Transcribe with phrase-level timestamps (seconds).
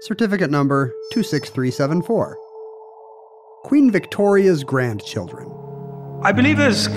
[0.00, 2.36] certificate number 26374.
[3.62, 5.48] Queen Victoria's grandchildren.
[6.22, 6.88] I believe there's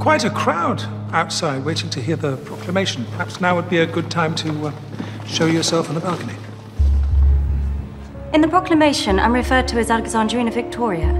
[0.00, 0.82] quite a crowd
[1.12, 3.04] outside waiting to hear the proclamation.
[3.10, 4.72] Perhaps now would be a good time to uh,
[5.26, 6.32] show yourself on the balcony.
[8.32, 11.12] In the proclamation, I'm referred to as Alexandrina Victoria,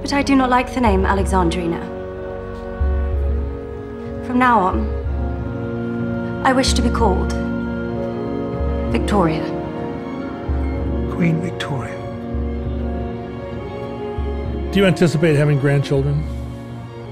[0.00, 1.97] but I do not like the name Alexandrina.
[4.28, 4.86] From now on,
[6.44, 7.32] I wish to be called
[8.92, 9.42] Victoria.
[11.10, 11.96] Queen Victoria.
[14.70, 16.22] Do you anticipate having grandchildren?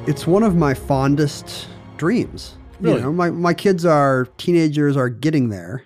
[0.06, 2.58] It's one of my fondest dreams.
[2.80, 2.96] Really?
[2.96, 5.84] You know, my, my kids are teenagers are getting there.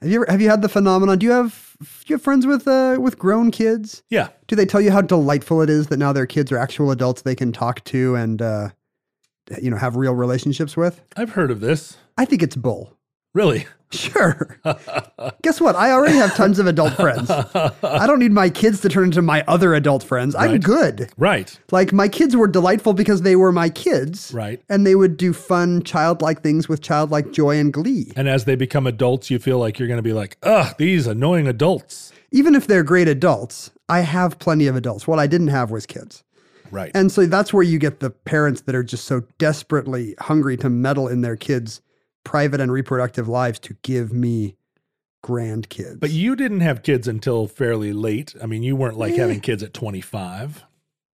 [0.00, 1.18] Have you ever have you had the phenomenon?
[1.18, 4.02] Do you have do you have friends with uh with grown kids?
[4.08, 4.28] Yeah.
[4.46, 7.20] Do they tell you how delightful it is that now their kids are actual adults
[7.20, 8.70] they can talk to and uh
[9.60, 11.00] you know have real relationships with?
[11.16, 11.96] I've heard of this.
[12.18, 12.96] I think it's bull.
[13.34, 13.66] Really?
[13.92, 14.56] Sure.
[15.42, 15.74] Guess what?
[15.74, 17.28] I already have tons of adult friends.
[17.28, 20.36] I don't need my kids to turn into my other adult friends.
[20.36, 20.62] I'm Right.
[20.62, 21.10] good.
[21.16, 21.58] Right.
[21.72, 24.30] Like my kids were delightful because they were my kids.
[24.32, 24.62] Right.
[24.68, 28.12] And they would do fun childlike things with childlike joy and glee.
[28.14, 31.08] And as they become adults, you feel like you're going to be like, ugh, these
[31.08, 32.12] annoying adults.
[32.30, 35.08] Even if they're great adults, I have plenty of adults.
[35.08, 36.22] What I didn't have was kids.
[36.70, 36.90] Right.
[36.94, 40.70] And so that's where you get the parents that are just so desperately hungry to
[40.70, 41.80] meddle in their kids'
[42.24, 44.56] private and reproductive lives to give me
[45.24, 46.00] grandkids.
[46.00, 48.34] but you didn't have kids until fairly late.
[48.42, 50.64] I mean, you weren't like having kids at 25,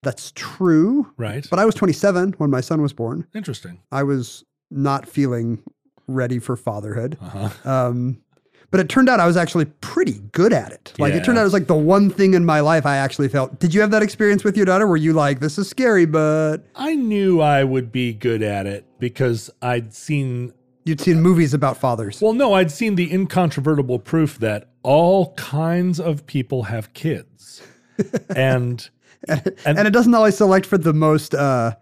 [0.02, 1.12] that's true.
[1.16, 1.44] right?
[1.50, 3.26] But I was 27 when my son was born.
[3.34, 3.80] Interesting.
[3.90, 5.62] I was not feeling
[6.06, 7.18] ready for fatherhood.
[7.20, 7.48] Uh-huh.
[7.68, 8.22] Um,
[8.70, 10.92] but it turned out I was actually pretty good at it.
[10.98, 13.28] Like it turned out it was like the one thing in my life I actually
[13.28, 13.58] felt.
[13.60, 16.58] Did you have that experience with your daughter where you like this is scary, but
[16.74, 20.52] I knew I would be good at it because I'd seen,
[20.84, 22.20] you'd seen movies about fathers?
[22.20, 27.62] well, no, I'd seen the incontrovertible proof that all kinds of people have kids.
[28.36, 28.88] and
[29.28, 31.74] and, and it doesn't always select for the most uh,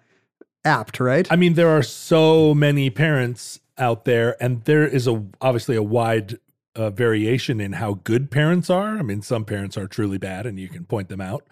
[0.65, 1.27] apt, right?
[1.31, 5.83] I mean, there are so many parents out there, and there is a obviously a
[5.83, 6.39] wide
[6.77, 8.99] uh, variation in how good parents are.
[8.99, 11.45] I mean, some parents are truly bad, and you can point them out;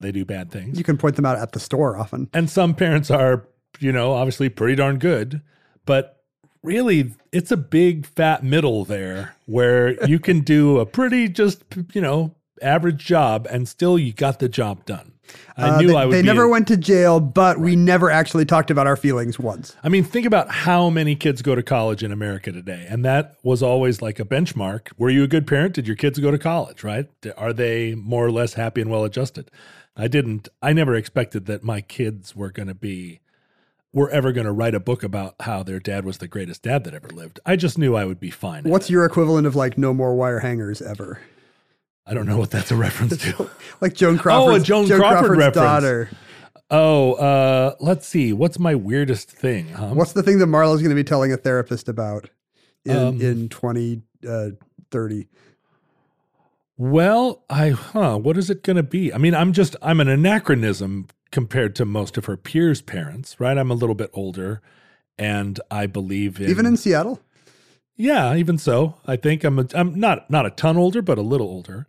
[0.00, 0.78] they do bad things.
[0.78, 2.28] you can point them out at the store often.
[2.32, 3.46] and some parents are,
[3.78, 5.42] you know, obviously pretty darn good,
[5.86, 6.22] but
[6.62, 12.00] really, it's a big fat middle there where you can do a pretty just you
[12.00, 15.12] know average job, and still you got the job done.
[15.56, 16.14] I Uh, knew they, I would.
[16.14, 19.76] They never a- went to jail, but we never actually talked about our feelings once.
[19.84, 22.86] I mean, think about how many kids go to college in America today.
[22.88, 24.88] And that was always like a benchmark.
[24.96, 25.74] Were you a good parent?
[25.74, 27.08] Did your kids go to college, right?
[27.36, 29.50] Are they more or less happy and well adjusted?
[29.96, 33.20] I didn't, I never expected that my kids were going to be,
[33.92, 36.84] were ever going to write a book about how their dad was the greatest dad
[36.84, 37.40] that ever lived.
[37.44, 38.62] I just knew I would be fine.
[38.64, 41.20] What's your equivalent of like no more wire hangers ever?
[42.10, 43.48] I don't know what that's a reference to.
[43.80, 45.54] Like Joan Crawford's, Joan Crawford reference.
[45.54, 46.10] daughter.
[46.70, 48.34] oh, uh, let's see.
[48.34, 49.68] What's my weirdest thing?
[49.68, 49.94] Huh?
[49.94, 52.28] What's the thing that Marlo's going to be telling a therapist about
[52.84, 54.50] in Um, in twenty uh,
[54.90, 55.28] thirty?
[56.76, 59.14] Well, I huh, what is it going to be?
[59.14, 63.56] I mean, I'm just I'm an anachronism compared to most of her peers' parents, right?
[63.56, 64.60] I'm a little bit older
[65.18, 67.20] and I believe in Even in Seattle,
[67.96, 71.22] Yeah, even so, I think I'm a, I'm not not a ton older, but a
[71.22, 71.86] little older.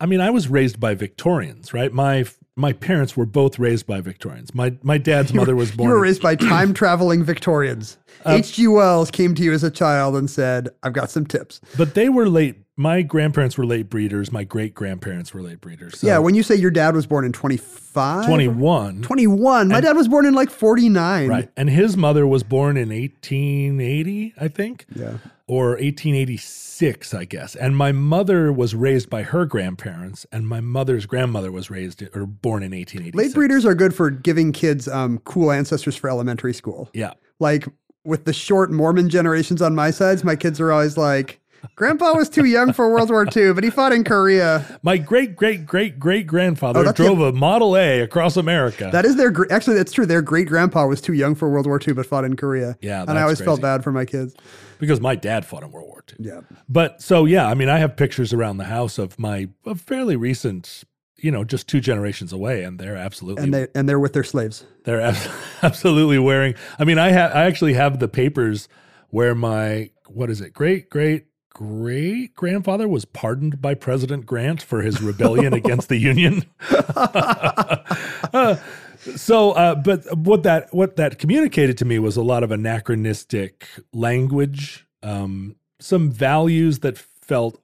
[0.00, 1.92] I mean, I was raised by Victorians, right?
[1.92, 2.24] My
[2.56, 4.54] my parents were both raised by Victorians.
[4.54, 5.88] My my dad's mother was born.
[5.88, 7.98] You were raised by time traveling Victorians.
[8.24, 8.68] Uh, H.G.
[8.68, 11.60] Wells came to you as a child and said, I've got some tips.
[11.76, 12.54] but they were late.
[12.76, 14.32] My grandparents were late breeders.
[14.32, 15.98] My great grandparents were late breeders.
[15.98, 18.24] So yeah, when you say your dad was born in 25?
[18.24, 19.02] 21.
[19.02, 19.68] 21.
[19.68, 21.28] My dad was born in like 49.
[21.28, 21.50] Right.
[21.56, 24.86] And his mother was born in 1880, I think.
[24.94, 25.18] Yeah.
[25.46, 27.54] Or 1886, I guess.
[27.54, 32.26] And my mother was raised by her grandparents, and my mother's grandmother was raised or
[32.26, 33.14] born in 1886.
[33.14, 36.88] Late breeders are good for giving kids um, cool ancestors for elementary school.
[36.94, 37.12] Yeah.
[37.40, 37.66] Like
[38.04, 41.40] with the short Mormon generations on my sides, my kids are always like,
[41.76, 44.78] Grandpa was too young for World War II, but he fought in Korea.
[44.82, 48.90] My great great great great grandfather Oh, drove a Model A across America.
[48.92, 50.06] That is their actually that's true.
[50.06, 52.76] Their great grandpa was too young for World War II, but fought in Korea.
[52.80, 54.34] Yeah, and I always felt bad for my kids.
[54.78, 56.26] because my dad fought in World War II.
[56.26, 59.80] Yeah, But so yeah, I mean, I have pictures around the house of my of
[59.80, 60.84] fairly recent,
[61.16, 64.24] you know, just two generations away, and they're absolutely and they and they're with their
[64.24, 64.64] slaves.
[64.84, 65.30] they're ab-
[65.62, 66.54] absolutely wearing.
[66.78, 68.68] I mean, I have I actually have the papers
[69.08, 74.82] where my what is it, great great great grandfather was pardoned by President Grant for
[74.82, 76.44] his rebellion against the Union.
[76.70, 78.56] Uh,
[79.16, 83.66] so, uh, but what that what that communicated to me was a lot of anachronistic
[83.94, 87.62] language, um, some values that felt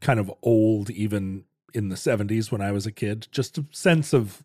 [0.00, 1.44] kind of old, even
[1.74, 3.26] in the '70s when I was a kid.
[3.32, 4.44] Just a sense of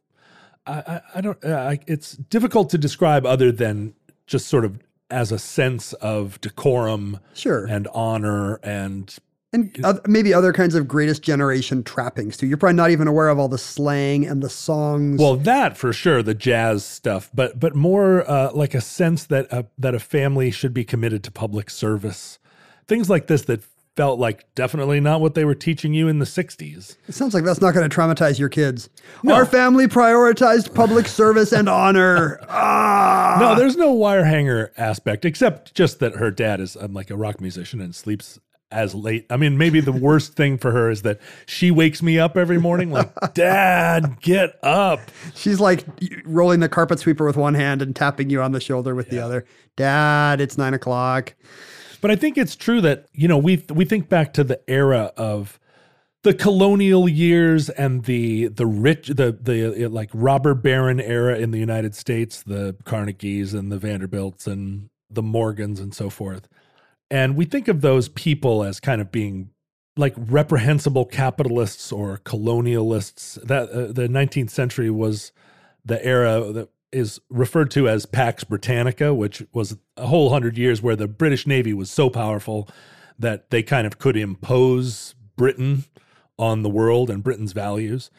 [0.66, 1.44] I, I, I don't.
[1.44, 3.94] Uh, I, it's difficult to describe other than
[4.26, 4.80] just sort of
[5.14, 9.18] as a sense of decorum Sure, and honor and
[9.54, 12.48] and maybe other kinds of greatest generation trappings too.
[12.48, 15.22] You're probably not even aware of all the slang and the songs.
[15.22, 19.48] Well, that for sure, the jazz stuff, but but more uh, like a sense that
[19.52, 22.40] a, that a family should be committed to public service,
[22.88, 23.62] things like this that
[23.96, 26.98] felt like definitely not what they were teaching you in the '60s.
[27.08, 28.90] it sounds like that's not going to traumatize your kids.
[29.30, 32.40] Our family prioritized public service and honor.
[32.50, 37.10] Ah, No, there's no wire hanger aspect, except just that her dad is um, like
[37.10, 38.40] a rock musician and sleeps
[38.72, 39.26] as late.
[39.30, 42.60] I mean, maybe the worst thing for her is that she wakes me up every
[42.60, 45.00] morning like, "Dad, get up."
[45.36, 45.86] she's like
[46.26, 49.20] rolling the carpet sweeper with one hand and tapping you on the shoulder with the
[49.20, 49.46] other.
[49.76, 51.34] Dad, it's nine o'clock.
[52.04, 55.14] But I think it's true that you know we we think back to the era
[55.16, 55.58] of
[56.24, 61.60] the colonial years and the the rich the the like robber baron era in the
[61.60, 66.50] United States, the Carnegies and the Vanderbilts and the Morgans and so forth.
[67.10, 69.52] And we think of those people as kind of being
[69.96, 73.42] like reprehensible capitalists or colonialists.
[73.44, 75.32] That uh, the 19th century was
[75.86, 80.82] the era that is referred to as Pax Britannica, which was a whole hundred years
[80.82, 82.70] where the British Navy was so powerful
[83.18, 85.86] that they kind of could impose Britain
[86.38, 88.10] on the world and Britain's values.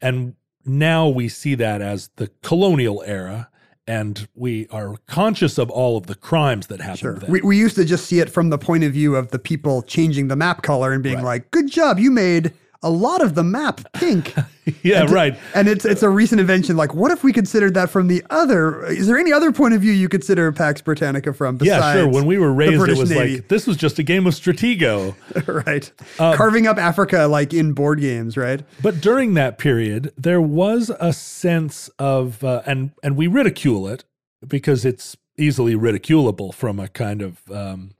[0.00, 0.34] And
[0.64, 3.48] now we see that as the colonial era,
[3.86, 7.30] and we are conscious of all of the crimes that happened Sure.
[7.30, 9.82] We, we used to just see it from the point of view of the people
[9.82, 12.52] changing the map color and being like, good job, you made
[12.84, 14.34] a lot of the map pink.
[14.82, 15.38] yeah, And- right.
[15.54, 16.76] And it's it's a recent invention.
[16.76, 18.84] Like, what if we considered that from the other?
[18.86, 21.58] Is there any other point of view you consider Pax Britannica from?
[21.62, 22.08] Yeah, sure.
[22.08, 23.36] When we were raised, it was Navy?
[23.36, 25.14] like this was just a game of Stratego.
[25.66, 28.62] right, Um, carving up Africa like in board games, right?
[28.82, 34.04] But during that period, there was a sense of, uh, and and we ridicule it
[34.46, 37.92] because it's easily ridiculable from a kind of um,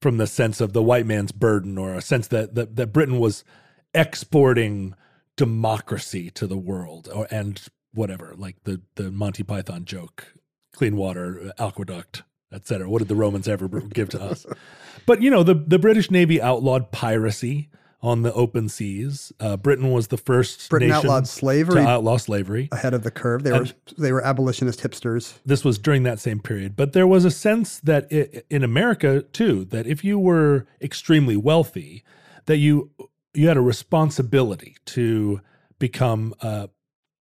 [0.00, 3.18] from the sense of the white man's burden, or a sense that that, that Britain
[3.20, 3.44] was
[3.94, 4.94] exporting
[5.36, 7.62] democracy to the world, or and
[7.94, 10.34] whatever, like the the Monty Python joke,
[10.72, 12.22] clean water, aqueduct,
[12.52, 12.88] etc.
[12.88, 14.46] What did the Romans ever give to us?
[15.04, 17.70] But you know, the the British Navy outlawed piracy
[18.02, 19.32] on the open seas.
[19.38, 21.82] Uh, Britain was the first Britain nation outlawed slavery.
[21.82, 22.68] to outlaw slavery.
[22.72, 25.38] Ahead of the curve, they were they were abolitionist hipsters.
[25.46, 29.22] This was during that same period, but there was a sense that i in America
[29.22, 32.02] too, that if you were extremely wealthy,
[32.46, 32.90] that you
[33.34, 35.40] you had a responsibility to
[35.78, 36.68] become a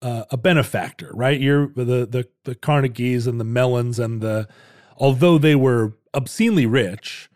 [0.01, 1.39] a, a benefactor, right?
[1.39, 4.47] You're the the the Carnegies and the Mellons and the
[4.97, 7.29] although they were obscenely rich,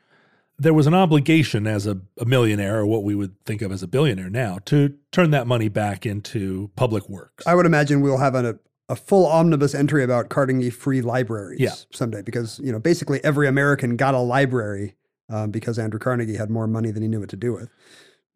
[0.58, 3.84] there was an obligation as a, a millionaire or what we would think of as
[3.84, 7.46] a billionaire now to turn that money back into public works.
[7.48, 8.58] I would imagine we'll have a,
[8.90, 11.74] a full omnibus entry about Carnegie free libraries Yeah.
[11.92, 14.96] someday because, you know, basically every American got a library
[15.30, 17.70] um, because Andrew Carnegie had more money than he knew what to do with.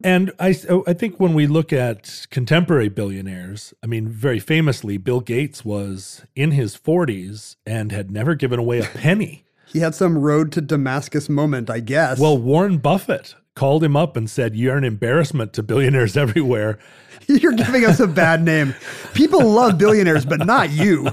[0.02, 4.96] And I, oh, I think when we look at contemporary billionaires, I mean, very famously,
[4.96, 9.44] Bill Gates was in his 40s and had never given away a penny.
[9.72, 12.18] He had some road to Damascus moment, I guess.
[12.18, 16.80] Well, Warren Buffett called him up and said, You're an embarrassment to billionaires everywhere.
[17.28, 18.74] You're giving us a bad name.
[19.14, 21.06] People love billionaires, but not you.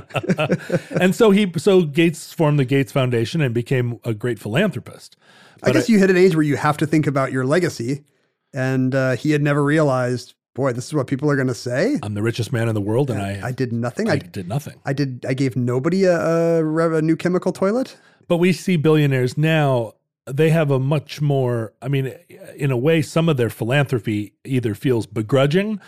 [0.99, 5.17] and so he so Gates formed the Gates Foundation and became a great philanthropist.
[5.61, 8.05] I guess you hit an age where you have to think about your legacy.
[8.53, 11.99] And uh, he had never realized, boy, this is what people are going to say.
[12.01, 14.09] I'm the richest man in the world, and I I did nothing.
[14.09, 14.79] I I, did nothing.
[14.85, 15.25] I did.
[15.27, 17.97] I gave nobody a, a, a new chemical toilet.
[18.27, 19.93] But we see billionaires now,
[20.25, 22.13] they have a much more, I mean,
[22.55, 25.79] in a way, some of their philanthropy either feels begrudging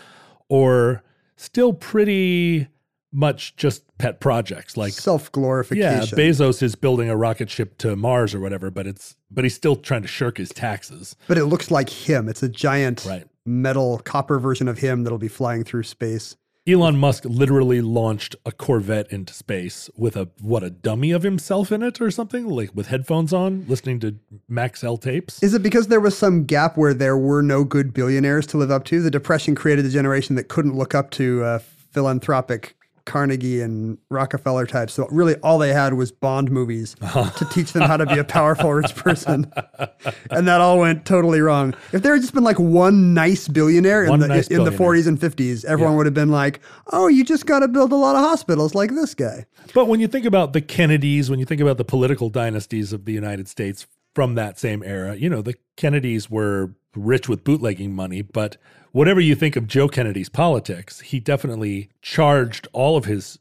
[0.48, 1.02] or
[1.36, 2.68] still pretty
[3.12, 4.76] much just pet projects.
[4.76, 5.90] Like, Self glorification.
[6.18, 6.24] yeah.
[6.24, 9.76] Bezos is building a rocket ship to Mars or whatever, but it's, but he's still
[9.76, 11.16] trying to shirk his taxes.
[11.28, 12.28] but it looks like him.
[12.28, 13.26] It's a giant Right.
[13.44, 16.36] metal copper version of him that'll be flying through space.
[16.68, 21.72] Elon Musk literally launched a Corvette into space with a what a dummy of himself
[21.72, 24.14] in it or something, like with headphones on, listening to
[24.48, 25.42] Maxell tapes.
[25.42, 28.70] Is it because there was some gap where there were no good billionaires to live
[28.70, 29.00] up to?
[29.02, 31.58] The Depression created a generation that couldn't look up to uh,
[31.92, 32.76] philanthropic
[33.10, 34.92] Carnegie and Rockefeller types.
[34.92, 38.24] So really, all they had was Bond movies to teach them how to be a
[38.24, 39.52] powerful rich person,
[40.30, 41.74] and that all went totally wrong.
[41.92, 44.70] If there had just been like one nice billionaire One in the nice in the
[44.70, 46.60] 40s and 50s, everyone would have been like,
[46.92, 49.98] "Oh, you just got to build a lot of hospitals like this guy." But when
[49.98, 53.48] you think about the Kennedys, when you think about the political dynasties of the United
[53.48, 58.56] States from that same era, you know, the Kennedys were rich with bootlegging money, but
[58.92, 63.38] whatever you think of Joe Kennedy's politics, he definitely charged all of his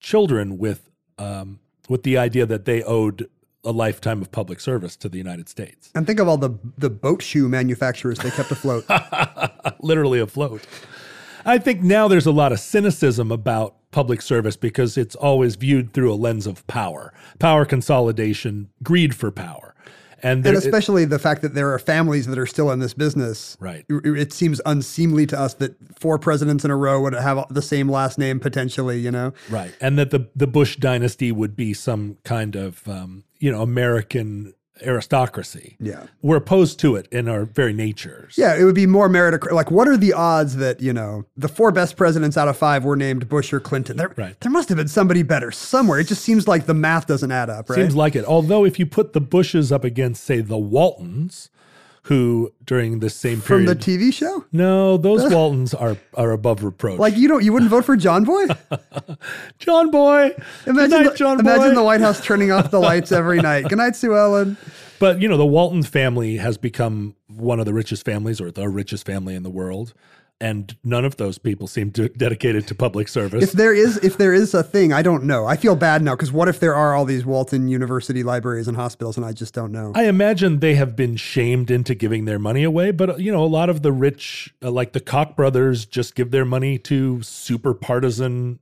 [0.00, 3.28] children with um, with the idea that they owed
[3.64, 5.90] a lifetime of public service to the United States.
[5.94, 8.84] And think of all the the boat shoe manufacturers they kept afloat.
[9.80, 10.66] literally afloat.
[11.44, 15.92] I think now there's a lot of cynicism about public service because it's always viewed
[15.92, 19.71] through a lens of power, power consolidation, greed for power.
[20.22, 22.94] And, there, and especially the fact that there are families that are still in this
[22.94, 23.56] business.
[23.60, 23.84] Right.
[23.88, 27.62] It, it seems unseemly to us that four presidents in a row would have the
[27.62, 29.32] same last name potentially, you know?
[29.50, 33.62] right, and that the the Bush dynasty would be some kind of um, you know
[33.62, 35.76] American aristocracy.
[35.80, 36.06] Yeah.
[36.22, 38.34] we're opposed to it in our very natures.
[38.36, 39.52] Yeah, it would be more meritocratic.
[39.52, 42.84] Like, what are the odds that, you know, the four best presidents out of five
[42.84, 43.96] were named Bush or Clinton?
[43.96, 44.38] There, Right.
[44.40, 45.98] there must have been somebody better somewhere.
[45.98, 47.76] It just seems like the math doesn't add up, right?
[47.76, 48.24] Seems like it.
[48.24, 51.50] Although if you put the Bushes up against, say, the Waltons,
[52.06, 54.44] who during the same period From the TV show?
[54.50, 56.98] no, those Waltons are are above reproach.
[56.98, 58.46] Like, you don't, you wouldn't vote for John Boy?
[59.58, 60.34] John Boy.
[60.66, 61.74] Imagine, night, the, John imagine Boy.
[61.76, 63.68] the White House turning off the lights every night.
[63.68, 64.56] Good night, Sue Ellen.
[64.98, 68.68] But you know, the Walton family has become one of the richest families, or the
[68.68, 69.94] richest family in the world,
[70.42, 73.44] and none of those people seem to dedicated to public service.
[73.44, 75.46] If there is if there is a thing, I don't know.
[75.46, 78.76] I feel bad now because what if there are all these Walton University libraries and
[78.76, 79.92] hospitals and I just don't know.
[79.94, 83.44] I imagine they have been shamed into giving their money away, but uh, you know,
[83.44, 87.22] a lot of the rich, uh, like the Koch brothers, just give their money to
[87.22, 88.58] super partisan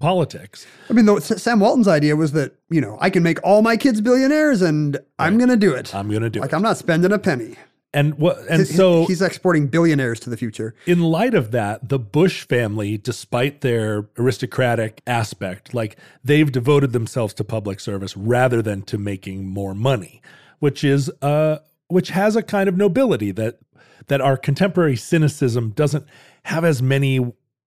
[0.00, 0.66] politics.
[0.88, 3.76] I mean, the, Sam Walton's idea was that you know I can make all my
[3.76, 5.94] kids billionaires and I'm gonna do it.
[5.94, 6.52] I'm going to do like it.
[6.52, 7.56] Like I'm not spending a penny.
[7.92, 8.38] And what?
[8.48, 10.74] And so, he's exporting billionaires to the future.
[10.86, 17.34] in light of that, the Bush family, despite their aristocratic aspect, like they've devoted themselves
[17.34, 20.22] to public service rather than to making more money,
[20.60, 23.58] which is uh which has a kind of nobility that
[24.06, 26.04] that our contemporary cynicism doesn't
[26.44, 27.32] have as many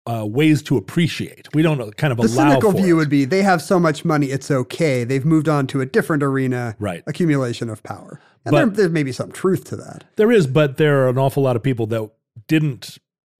[0.07, 1.47] uh, ways to appreciate.
[1.53, 2.99] We don't kind of The allow cynical for view it.
[2.99, 5.03] would be they have so much money, it's okay.
[5.03, 7.03] They've moved on to a different arena, Right.
[7.07, 10.05] Accumulation of power, and there, there may be some truth to that.
[10.15, 12.09] There is, but there are an awful lot of people that
[12.47, 12.97] didn't.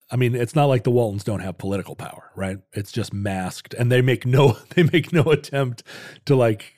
[0.10, 2.58] I mean, it's not like the Waltons don't have political power, right?
[2.74, 5.84] It's just masked, and they make no they make no attempt
[6.26, 6.76] to like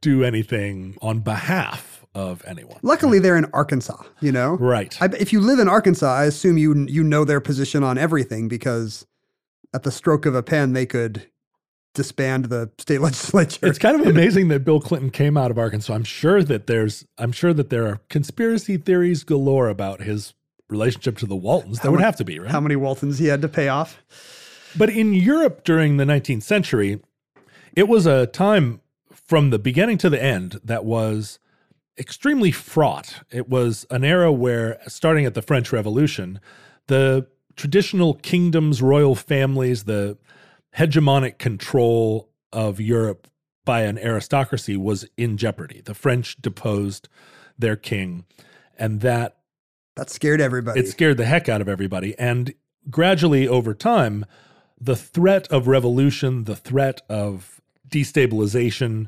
[0.00, 2.78] do anything on behalf of anyone.
[2.82, 4.02] Luckily, they're in Arkansas.
[4.20, 4.96] You know, Right.
[5.00, 8.48] I, if you live in Arkansas, I assume you you know their position on everything
[8.48, 9.06] because
[9.74, 11.28] at the stroke of a pen, they could
[11.94, 13.66] disband the state legislature.
[13.66, 15.94] It's kind of amazing that Bill Clinton came out of Arkansas.
[15.94, 20.34] I'm sure that there's I'm sure that there are conspiracy theories galore about his
[20.68, 21.80] relationship to the Waltons.
[21.80, 22.50] There would many- have to be, right?
[22.50, 24.02] How many Waltons he had to pay off?
[24.76, 27.00] But in Europe during the 19th century,
[27.76, 28.80] it was a time
[29.12, 31.38] from the beginning to the end that was
[31.96, 33.22] extremely fraught.
[33.30, 36.40] It was an era where, starting at the French Revolution,
[36.88, 40.18] the traditional kingdoms, royal families, the
[40.76, 43.28] hegemonic control of Europe
[43.64, 45.80] by an aristocracy was in jeopardy.
[45.84, 47.08] The French deposed
[47.58, 48.24] their king,
[48.78, 49.38] and that
[49.96, 50.80] That scared everybody.
[50.80, 52.18] it scared the heck out of everybody.
[52.18, 52.52] And
[52.90, 54.26] gradually over time,
[54.80, 59.06] the threat of revolution, the threat of destabilization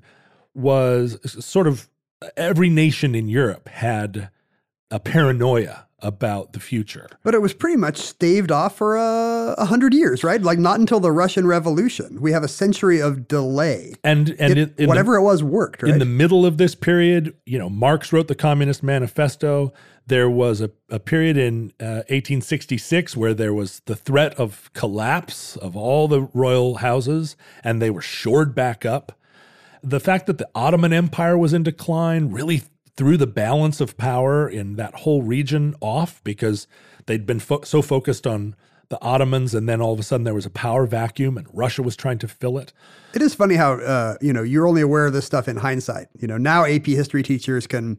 [0.54, 1.88] was sort of
[2.36, 4.30] every nation in Europe had
[4.90, 7.08] a paranoia about the future.
[7.24, 10.40] But it was pretty much staved off for a uh, hundred years, right?
[10.40, 12.20] Like not until the Russian Revolution.
[12.20, 13.94] We have a century of delay.
[14.04, 15.92] And and It- in, in whatever the, it was worked, right?
[15.92, 19.72] in the middle of this period, you know, Marx wrote the Communist Manifesto.
[20.06, 25.56] There was a, a period in uh, 1866 where there was the threat of collapse
[25.56, 29.18] of all the royal houses, and they were shored back up.
[29.82, 32.62] The fact that the Ottoman Empire was in decline really
[32.96, 36.66] threw the balance of power in that whole region off because
[37.06, 38.56] they'd been fo- so focused on
[38.88, 41.82] the Ottomans, and then all of a sudden there was a power vacuum, and Russia
[41.82, 42.72] was trying to fill it.
[43.14, 46.08] It is funny how uh, you know you're only aware of this stuff in hindsight.
[46.18, 47.98] You know now AP history teachers can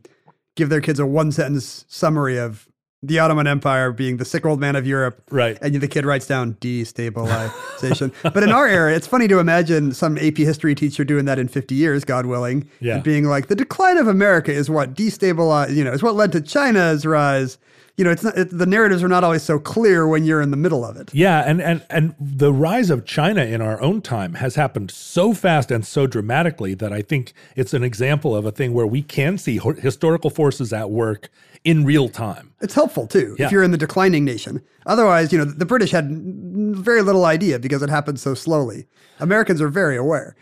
[0.56, 2.68] give their kids a one sentence summary of
[3.04, 5.58] the Ottoman Empire being the sick old man of Europe, Right.
[5.62, 8.12] And the kid writes down destabilization.
[8.34, 11.48] but in our era, it's funny to imagine some AP history teacher doing that in
[11.48, 12.96] 50 years, God willing, Yeah.
[12.96, 15.76] and being like, the decline of America is what destabilized.
[15.76, 17.58] You know, is what led to China's rise.
[17.98, 20.52] You know, it's not it, the narratives are not always so clear when you're in
[20.52, 21.12] the middle of it.
[21.16, 25.34] Yeah, and and and the rise of China in our own time has happened so
[25.34, 29.02] fast and so dramatically that I think it's an example of a thing where we
[29.02, 31.30] can see historical forces at work
[31.68, 32.54] in real time.
[32.62, 33.46] It's helpful too Yeah.
[33.46, 34.62] if you're in the declining nation.
[34.86, 38.88] Otherwise, you know, the British had very little idea because it happened so slowly.
[39.20, 40.36] Americans are very aware.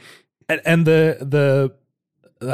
[0.48, 1.74] And, and the the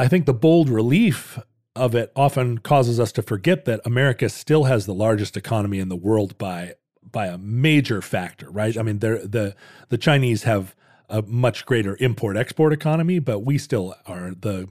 [0.03, 1.37] I think the bold relief
[1.75, 5.89] of it often causes us to forget that America still has the largest economy in
[5.89, 6.75] the world by
[7.11, 8.77] by a major factor, right?
[8.77, 9.55] I mean, the
[9.89, 10.75] the Chinese have
[11.09, 14.69] a much greater import export economy, but we still are the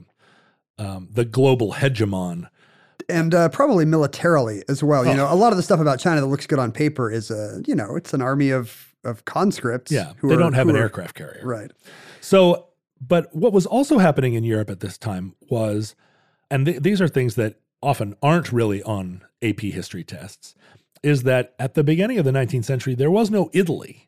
[0.79, 2.47] um, the global hegemon.
[3.09, 5.05] And uh, probably militarily as well.
[5.05, 7.31] You know, a lot of the stuff about China that looks good on paper is
[7.31, 9.91] a, you know, it's an army of of conscripts.
[9.91, 11.41] Yeah, who they are- don't have an are- aircraft carrier.
[11.43, 11.71] Right.
[12.19, 12.67] So,
[13.05, 15.95] but what was also happening in Europe at this time was,
[16.51, 20.53] and th- these are things that often aren't really on AP history tests,
[21.01, 24.07] is that at the beginning of the 19th century, there was no Italy.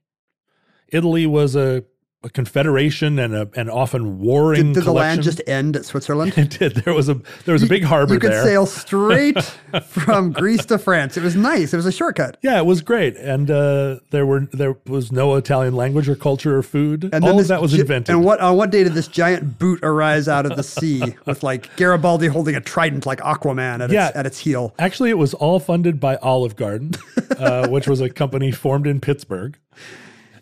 [0.89, 1.83] Italy was a,
[2.25, 4.67] a confederation and a and often warring.
[4.67, 6.33] Did, did the land just end at Switzerland?
[6.37, 6.75] It did.
[6.75, 7.15] There was a
[7.45, 8.43] there was a big harbor you could there.
[8.43, 9.41] sail straight
[9.87, 11.17] from Greece to France.
[11.17, 11.73] It was nice.
[11.73, 12.37] It was a shortcut.
[12.41, 16.57] yeah, it was great, and uh, there were there was no Italian language or culture
[16.57, 17.09] or food.
[17.13, 18.15] And All of that was gi- invented.
[18.15, 21.43] And what on what day did this giant boot arise out of the sea with
[21.43, 24.07] like Garibaldi holding a trident like Aquaman at, Yeah.
[24.09, 24.73] its, at its heel?
[24.79, 26.91] Actually, it was all funded by Olive Garden,
[27.37, 29.57] uh, which was a company formed in Pittsburgh.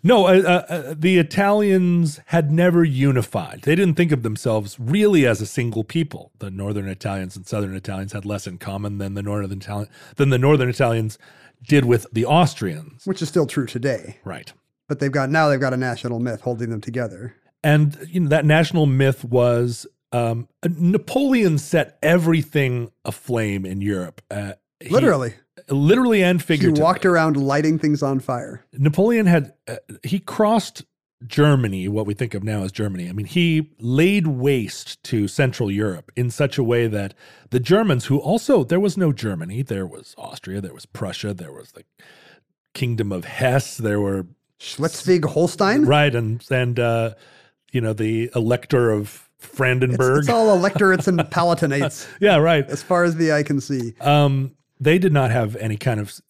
[0.04, 3.62] No, uh, uh, uh, the Italians had never unified.
[3.62, 6.32] They didn't think of themselves really as a single people.
[6.40, 10.30] The Northern Italians and Southern Italians had less in common than the Northern Italian than
[10.30, 11.18] the Northern Italians
[11.62, 13.06] did with the Austrians.
[13.06, 14.18] Which is still true today.
[14.24, 14.52] Right.
[14.88, 17.36] But they've got now they've got a national myth holding them together.
[17.62, 24.20] And you know, that national myth was um, Napoleon set everything aflame in Europe.
[24.30, 25.34] Uh, he- Literally.
[25.68, 26.82] literally and He figuratively.
[26.82, 28.64] walked around lighting things on fire.
[28.72, 30.84] Napoleon had uh, he crossed
[31.26, 33.08] Germany, what we think of now as Germany.
[33.08, 37.14] I mean, he laid waste to Central Europe in such a way that
[37.50, 41.52] the Germans, who also there was no Germany, there was Austria, there was Prussia, there
[41.52, 41.84] was the
[42.74, 44.26] Kingdom of Hesse, there were
[44.58, 45.84] Schleswig Holstein?
[45.84, 47.14] right and and uh,
[47.72, 50.20] you know the Elector of Brandenburg.
[50.20, 52.64] It's all electorates and palatinates yeah, right.
[52.68, 53.94] as far as the eye can see.
[54.00, 56.20] Um, they did not have any kind of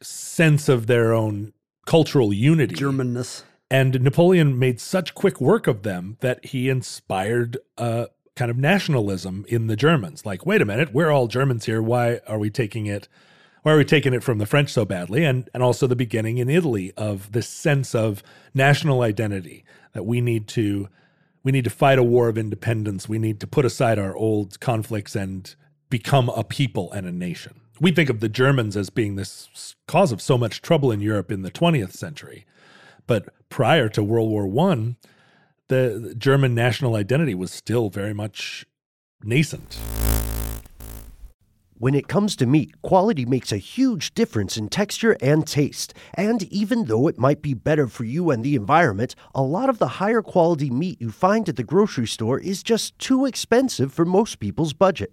[0.00, 1.52] sense of their own
[1.84, 2.76] cultural unity.
[2.76, 3.42] Germanness.
[3.70, 9.44] And Napoleon made such quick work of them that he inspired a kind of nationalism
[9.48, 10.24] in the Germans.
[10.24, 11.82] Like, wait a minute, we're all Germans here.
[11.82, 13.08] Why are we taking it?
[13.62, 15.24] Why are we taking it from the French so badly?
[15.24, 18.22] And and also the beginning in Italy of this sense of
[18.54, 20.88] national identity that we need to
[21.42, 23.08] we need to fight a war of independence.
[23.08, 25.54] We need to put aside our old conflicts and
[25.90, 27.60] become a people and a nation.
[27.80, 31.30] We think of the Germans as being this cause of so much trouble in Europe
[31.30, 32.44] in the 20th century.
[33.06, 34.96] But prior to World War One,
[35.68, 38.66] the the German national identity was still very much
[39.22, 39.78] nascent.
[41.80, 45.94] When it comes to meat, quality makes a huge difference in texture and taste.
[46.14, 49.78] And even though it might be better for you and the environment, a lot of
[49.78, 54.04] the higher quality meat you find at the grocery store is just too expensive for
[54.04, 55.12] most people's budget.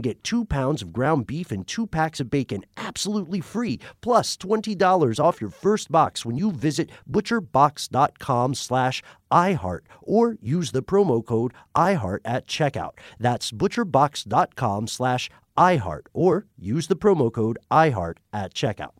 [0.01, 5.19] get two pounds of ground beef and two packs of bacon absolutely free, plus $20
[5.19, 11.53] off your first box when you visit butcherbox.com slash iHeart or use the promo code
[11.75, 12.91] iHeart at checkout.
[13.19, 18.91] That's butcherbox.com slash iHeart or use the promo code iHeart at checkout.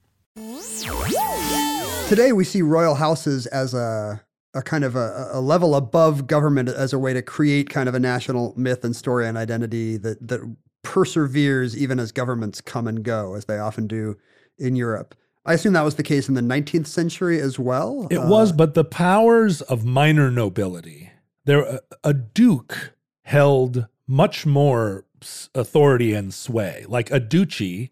[2.08, 4.22] Today, we see royal houses as a
[4.54, 7.96] a kind of a, a level above government as a way to create kind of
[7.96, 13.04] a national myth and story and identity that that perseveres even as governments come and
[13.04, 14.17] go, as they often do
[14.58, 15.15] in Europe.
[15.46, 18.08] I assume that was the case in the 19th century as well.
[18.12, 21.12] It Uh, was, but the powers of minor nobility,
[21.46, 25.06] there a, a duke held much more
[25.56, 26.86] authority and sway.
[26.88, 27.91] Like a duchy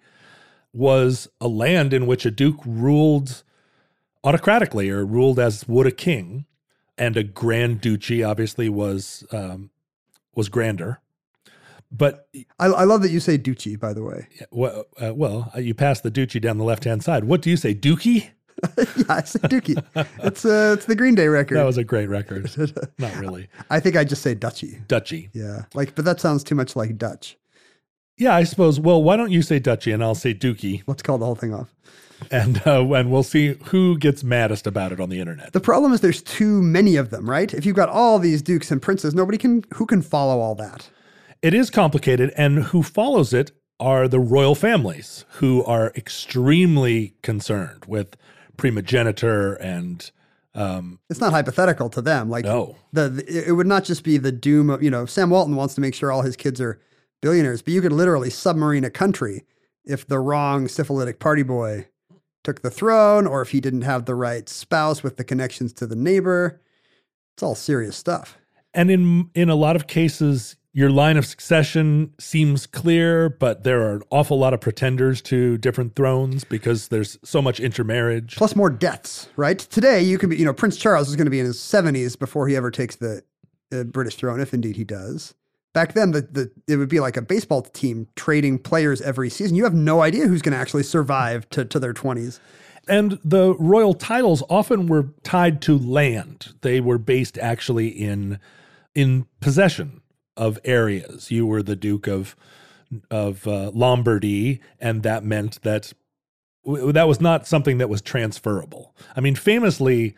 [0.73, 3.43] was a land in which a duke ruled
[4.23, 6.45] autocratically or ruled as would a king,
[6.97, 9.71] and a grand duchy obviously was um,
[10.35, 10.99] was grander.
[11.91, 12.27] But
[12.59, 14.27] I, I love that you say duchy, by the way.
[14.51, 17.23] well, uh, well, you pass the duchy down the left hand side.
[17.23, 18.29] What do you say, dookie?
[18.77, 19.83] yeah, I say dookie.
[20.23, 21.57] it's uh, it's the Green Day record.
[21.57, 22.51] That was a great record.
[22.99, 23.47] Not really.
[23.69, 24.79] I think I just say duchy.
[24.87, 25.29] Dutchy.
[25.33, 27.37] Yeah, like, but that sounds too much like Dutch.
[28.17, 28.79] Yeah, I suppose.
[28.79, 31.53] Well, why don't you say Dutchy and I'll say dookie, Let's call the whole thing
[31.53, 31.73] off.
[32.31, 35.53] and uh, and we'll see who gets maddest about it on the internet.
[35.53, 37.51] The problem is there's too many of them, right?
[37.53, 40.89] If you've got all these dukes and princes, nobody can who can follow all that.
[41.41, 47.85] It is complicated, and who follows it are the royal families, who are extremely concerned
[47.87, 48.17] with
[48.57, 50.11] primogeniture and
[50.53, 52.29] um, It's not hypothetical to them.
[52.29, 52.75] Like No.
[52.91, 55.75] the, the it would not just be the doom of you know Sam Walton wants
[55.75, 56.81] to make sure all his kids are
[57.21, 59.45] billionaires, but you could literally submarine a country
[59.85, 61.87] if the wrong syphilitic party boy
[62.43, 65.85] took the throne, or if he didn't have the right spouse with the connections to
[65.87, 66.59] the neighbor.
[67.35, 68.37] It's all serious stuff.
[68.73, 73.81] and in in a lot of cases your line of succession seems clear but there
[73.81, 78.55] are an awful lot of pretenders to different thrones because there's so much intermarriage Plus
[78.55, 79.57] more deaths, right?
[79.57, 82.17] Today you can be, you know, Prince Charles is going to be in his 70s
[82.17, 83.23] before he ever takes the
[83.71, 85.33] uh, British throne, if indeed he does.
[85.73, 89.55] Back then, the, the it would be like a baseball team trading players every season.
[89.55, 92.39] You have no idea who's going to actually survive to, to their 20s.
[92.87, 98.39] and the royal titles often were tied to land they were based actually in
[98.95, 100.01] in possession
[100.39, 101.29] of areas.
[101.29, 102.35] You were the duke of
[103.11, 105.93] of uh, lombardy and that meant that
[106.65, 108.95] that was not something that was transferable.
[109.15, 110.15] I mean famously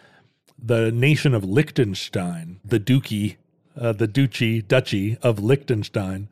[0.57, 3.37] the nation of liechtenstein the duchy
[3.75, 6.29] uh, the duchy duchy of liechtenstein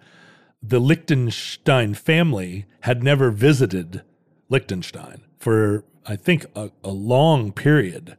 [0.61, 4.03] the liechtenstein family had never visited
[4.49, 8.15] liechtenstein for i think a, a long period.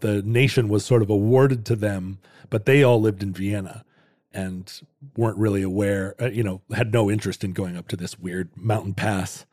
[0.00, 2.18] The nation was sort of awarded to them
[2.50, 3.84] but they all lived in vienna
[4.36, 4.80] and
[5.16, 8.50] weren't really aware uh, you know had no interest in going up to this weird
[8.54, 9.46] mountain pass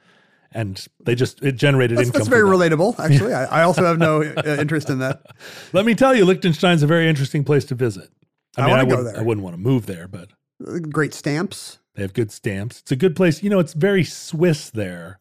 [0.51, 3.33] and they just it generated That's, income that's very relatable, actually.
[3.33, 5.23] I, I also have no uh, interest in that.
[5.73, 8.09] let me tell you liechtenstein's a very interesting place to visit
[8.57, 9.23] i I mean i, wanna go wouldn't, there.
[9.23, 10.29] I wouldn't want to move there but
[10.67, 11.79] Uh, Great stamps.
[11.95, 12.79] They have good stamps.
[12.79, 13.43] It's a good place.
[13.43, 15.19] You know, it's very Swiss there.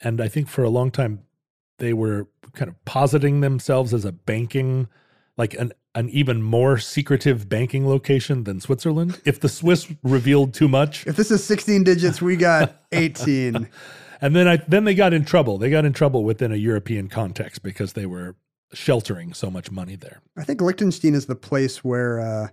[0.00, 1.24] And I think for a long time
[1.78, 4.88] they were kind of positing themselves as a banking,
[5.36, 9.20] like an, an even more secretive banking location than Switzerland.
[9.24, 13.68] If the Swiss revealed too much, If this is 16 digits, we got 18.
[14.20, 15.58] and then I then they got in trouble.
[15.58, 18.34] They got in trouble within a European context because they were
[18.72, 20.20] sheltering so much money there.
[20.36, 22.48] I think Liechtenstein is the place where uh,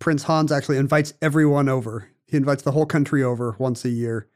[0.00, 2.08] Prince Hans actually invites everyone over.
[2.26, 4.26] He invites the whole country over once a year.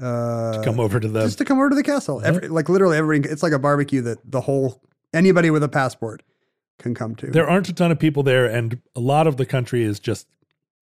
[0.00, 2.22] Uh, Come over to the just to come over to the castle.
[2.24, 3.30] Every, like literally everybody.
[3.32, 4.80] It's like a barbecue that the whole
[5.12, 6.22] anybody with a passport
[6.80, 7.26] can come to.
[7.28, 10.26] there aren't a ton of people there, and a lot of the country is just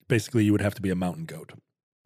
[0.08, 1.52] basically you would have to be a mountain goat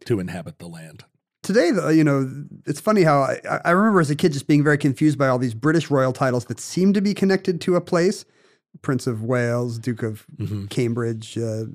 [0.05, 1.05] to inhabit the land.
[1.43, 4.63] Today, though, you know, it's funny how I, I remember as a kid just being
[4.63, 7.81] very confused by all these British royal titles that seem to be connected to a
[7.81, 8.25] place.
[8.81, 10.69] Prince of Wales, Duke of Mhm.
[10.69, 11.65] Cambridge, uh,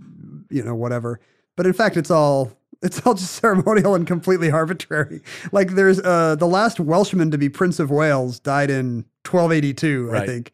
[0.51, 1.21] you know, whatever.
[1.57, 2.53] But in fact, it's all
[2.83, 5.21] it's all just ceremonial and completely arbitrary.
[5.53, 10.27] Like there's uh, the last Welshman to be Prince of Wales died in 1282, I
[10.27, 10.53] think.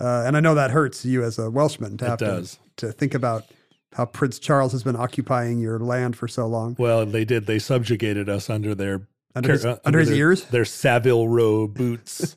[0.00, 3.14] Uh, and I know that hurts you as a Welshman to have to to think
[3.14, 3.44] about
[3.92, 6.76] how Prince Charles has been occupying your land for so long.
[6.78, 7.46] Well, they did.
[7.46, 10.44] They subjugated us under their Under his- uh, under his their, ears?
[10.46, 12.34] their Savile Row boots.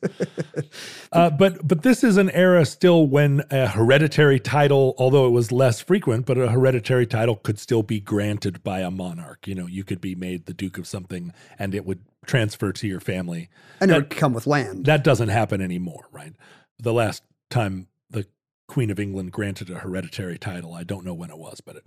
[1.14, 5.52] uh, but but this is an era still when a hereditary title, although it was
[5.52, 9.48] less frequent, but a hereditary title could still be granted by a monarch.
[9.48, 12.88] You know, you could be made the duke of something, and it would transfer to
[12.88, 13.50] your family.
[13.80, 14.86] And it would come with land.
[14.86, 16.34] That doesn't happen anymore, right?
[16.80, 18.26] The last time the
[18.68, 21.84] Queen of England granted a hereditary title, I don't know when it was, but it,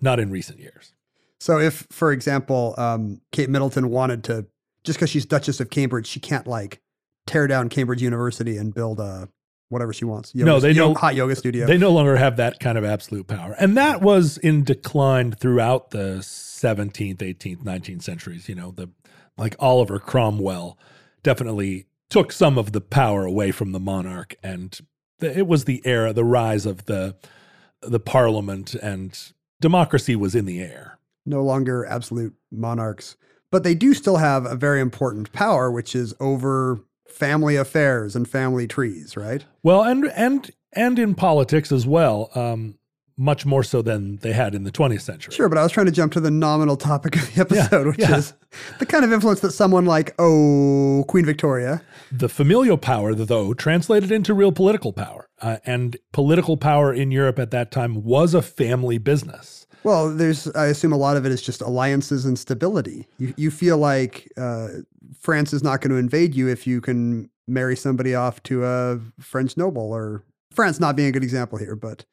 [0.00, 0.92] not in recent years.
[1.40, 4.46] So if, for example, um, Kate Middleton wanted to,
[4.84, 6.80] just because she's Duchess of Cambridge, she can't like
[7.26, 9.28] tear down Cambridge University and build a
[9.68, 10.34] whatever she wants.
[10.34, 11.66] Yoga, No, they yo- don't- hot yoga studio.
[11.66, 13.54] They no longer have that kind of absolute power.
[13.60, 18.48] And that was in decline throughout the 17th, 18th, 19th centuries.
[18.48, 18.88] You know, the
[19.36, 20.78] like Oliver Cromwell
[21.22, 24.78] definitely took some of the power away from the monarch and
[25.20, 27.16] it was the era, the rise of the
[27.82, 30.98] the parliament and democracy was in the air.
[31.24, 33.16] no longer absolute monarchs,
[33.50, 38.28] but they do still have a very important power, which is over family affairs and
[38.28, 39.44] family trees, right?
[39.62, 42.77] Well, and and and in politics as well, um,
[43.18, 45.34] much more so than they had in the 20th century.
[45.34, 47.98] Sure, but I was trying to jump to the nominal topic of the episode, which
[47.98, 48.16] yeah.
[48.16, 48.32] is
[48.78, 54.12] the kind of influence that someone like, oh, Queen Victoria, The familial power, though, translated
[54.12, 55.28] into real political power.
[55.42, 59.66] Uh, and political power in Europe at that time was a family business.
[59.84, 63.06] Well, there's, I assume a lot of it is just alliances and stability.
[63.18, 64.68] You, you feel like uh,
[65.20, 69.00] France is not going to invade you if you can marry somebody off to a
[69.18, 72.04] French noble, or France not being a good example here, but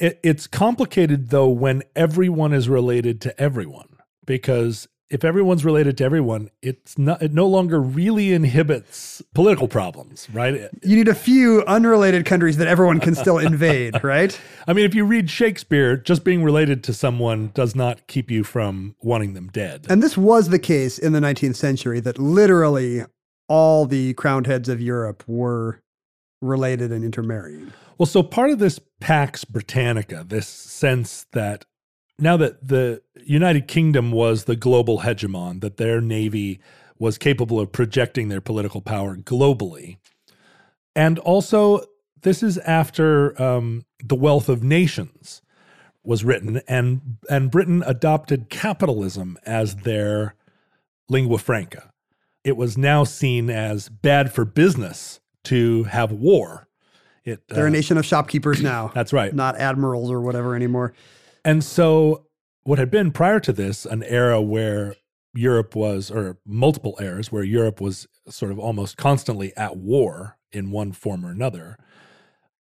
[0.00, 6.04] It, it's complicated, though, when everyone is related to everyone, because if everyone's related to
[6.04, 10.70] everyone, it's not, it no longer really inhibits political problems, right?
[10.82, 14.40] you need a few unrelated countries that everyone can still invade, right?
[14.68, 18.44] I mean, if you read Shakespeare, just being related to someone does not keep you
[18.44, 19.86] from wanting them dead.
[19.90, 23.02] And this was the case in the 19th century that literally
[23.48, 25.82] all the crowned heads of Europe were
[26.40, 27.72] related and intermarrying.
[28.00, 31.66] Well, so part of this Pax Britannica, this sense that
[32.18, 36.60] now that the United Kingdom was the global hegemon, that their navy
[36.98, 39.98] was capable of projecting their political power globally.
[40.96, 41.84] And also,
[42.22, 45.42] this is after um, The Wealth of Nations
[46.02, 50.36] was written, and, and Britain adopted capitalism as their
[51.10, 51.92] lingua franca.
[52.44, 56.66] It was now seen as bad for business to have war.
[57.24, 59.34] It, They're uh, a nation of shopkeepers now, that's right.
[59.34, 60.92] not admirals or whatever anymore.
[61.44, 62.26] And so,
[62.64, 64.94] what had been prior to this an era where
[65.34, 70.70] Europe was, or multiple eras where Europe was sort of almost constantly at war in
[70.70, 71.76] one form or another,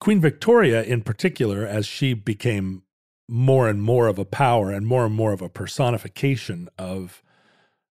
[0.01, 2.83] Queen Victoria, in particular, as she became
[3.29, 7.23] more and more of a power and more and more of a personification of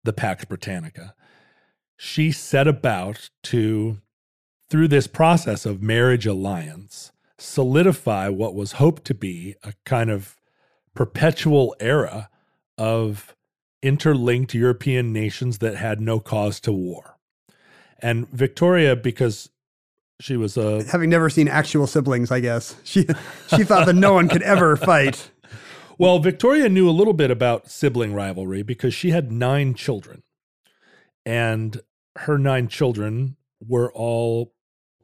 [0.03, 1.13] the Pax Britannica,
[1.97, 3.97] she set about to,
[4.69, 10.35] through this process of marriage alliance, solidify what was hoped to be a kind of
[10.93, 12.29] perpetual era
[12.77, 13.35] of
[13.81, 17.17] interlinked European nations that had no cause to war.
[17.99, 19.49] And Victoria, because
[20.19, 23.05] she was a Having never seen actual siblings, I guess she
[23.55, 25.31] she thought that no one could ever fight.
[25.97, 30.23] well, Victoria knew a little bit about sibling rivalry because she had nine children.
[31.25, 31.81] And
[32.17, 34.53] her nine children were all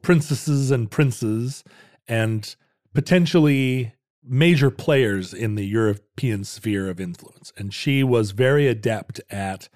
[0.03, 1.63] princesses and princes
[2.07, 2.55] and
[2.93, 7.51] potentially major players in the European sphere of influence.
[7.57, 9.67] And she was very adept at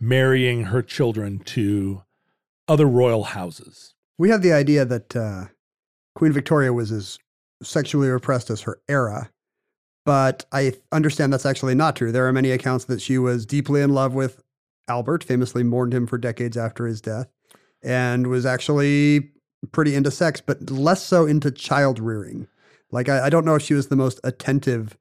[0.00, 2.02] marrying her children to
[2.66, 3.94] other royal houses.
[4.18, 5.44] We have the idea that uh,
[6.14, 7.18] Queen Victoria was as
[7.62, 9.30] sexually repressed as her era,
[10.04, 12.12] but I understand that's actually not true.
[12.12, 14.42] There are many accounts that she was deeply in love with
[14.88, 17.28] Albert, famously mourned him for decades after his death,
[17.82, 19.30] and was actually
[19.72, 22.48] pretty into sex, but less so into child rearing.
[22.90, 24.96] Like, I, I don't know if she was the most attentive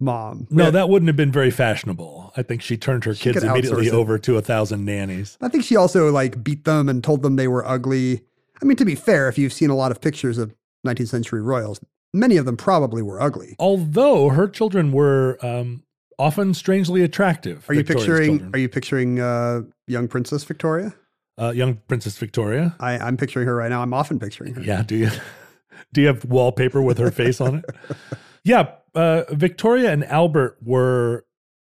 [0.00, 0.46] mom.
[0.50, 2.32] No, Yeah, that wouldn't have been very fashionable.
[2.36, 5.38] I think she turned her She kids immediately over to a thousand nannies.
[5.40, 8.22] I think she also like beat them and told them they were ugly.
[8.60, 10.54] I mean, to be fair, if you've seen a lot of pictures of
[10.86, 11.80] 19th century royals,
[12.12, 13.56] many of them probably were ugly.
[13.58, 15.82] Although her children were um,
[16.18, 17.68] often strangely attractive.
[17.68, 18.30] Are you Victoria's picturing?
[18.30, 18.54] children.
[18.54, 20.94] Are you picturing uh, young Princess Victoria?
[21.38, 22.74] Uh, young Princess Victoria?
[22.80, 23.82] I, I'm picturing her right now.
[23.82, 24.62] I'm often picturing her.
[24.62, 24.82] Yeah.
[24.82, 25.10] Do you
[25.92, 27.64] do you have wallpaper with her face on it?
[28.44, 28.72] Yeah.
[28.92, 31.24] Uh, Victoria and Albert were.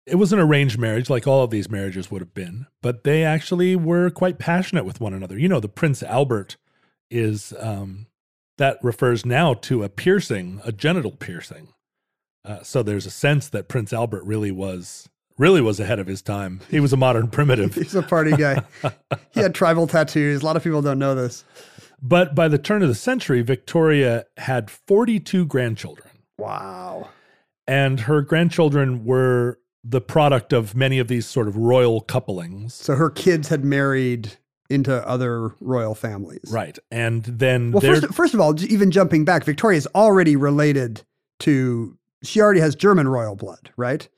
[0.06, 3.22] It was an arranged marriage, like all of these marriages would have been, but they
[3.24, 5.38] actually were quite passionate with one another.
[5.38, 6.56] You know, the Prince Albert
[7.10, 8.06] is um,
[8.58, 11.68] that refers now to a piercing, a genital piercing.
[12.44, 16.22] Uh, so there's a sense that Prince Albert really was really was ahead of his
[16.22, 16.60] time.
[16.70, 17.74] He was a modern primitive.
[17.76, 18.62] He's a party guy.
[19.32, 20.42] he had tribal tattoos.
[20.42, 21.44] A lot of people don't know this.
[22.02, 27.10] But by the turn of the century, Victoria had 42 grandchildren, Wow.
[27.68, 32.74] and her grandchildren were the product of many of these sort of royal couplings.
[32.74, 34.32] So her kids had married
[34.70, 36.48] into other royal families.
[36.50, 36.78] Right.
[36.90, 41.02] And then Well, first, first of all, even jumping back, Victoria's already related
[41.40, 41.96] to.
[42.24, 44.08] She already has German royal blood, right?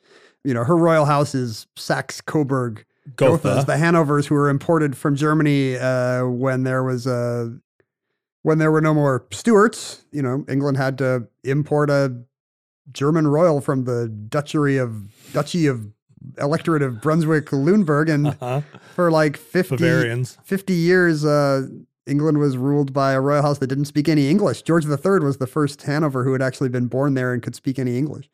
[0.44, 2.84] You know, her royal house is Saxe Coburg
[3.16, 3.48] Gotha.
[3.48, 7.56] Gothas, the Hanovers who were imported from Germany uh, when there was a
[8.42, 10.04] when there were no more Stuarts.
[10.12, 12.14] You know, England had to import a
[12.92, 15.86] German royal from the Duchy of Duchy of
[16.38, 18.60] Electorate of Brunswick Luneburg, and Uh-huh.
[18.94, 20.38] for like 50, Bavarians.
[20.44, 21.66] 50 years, uh,
[22.06, 24.62] England was ruled by a royal house that didn't speak any English.
[24.62, 27.78] George III was the first Hanover who had actually been born there and could speak
[27.78, 28.28] any English.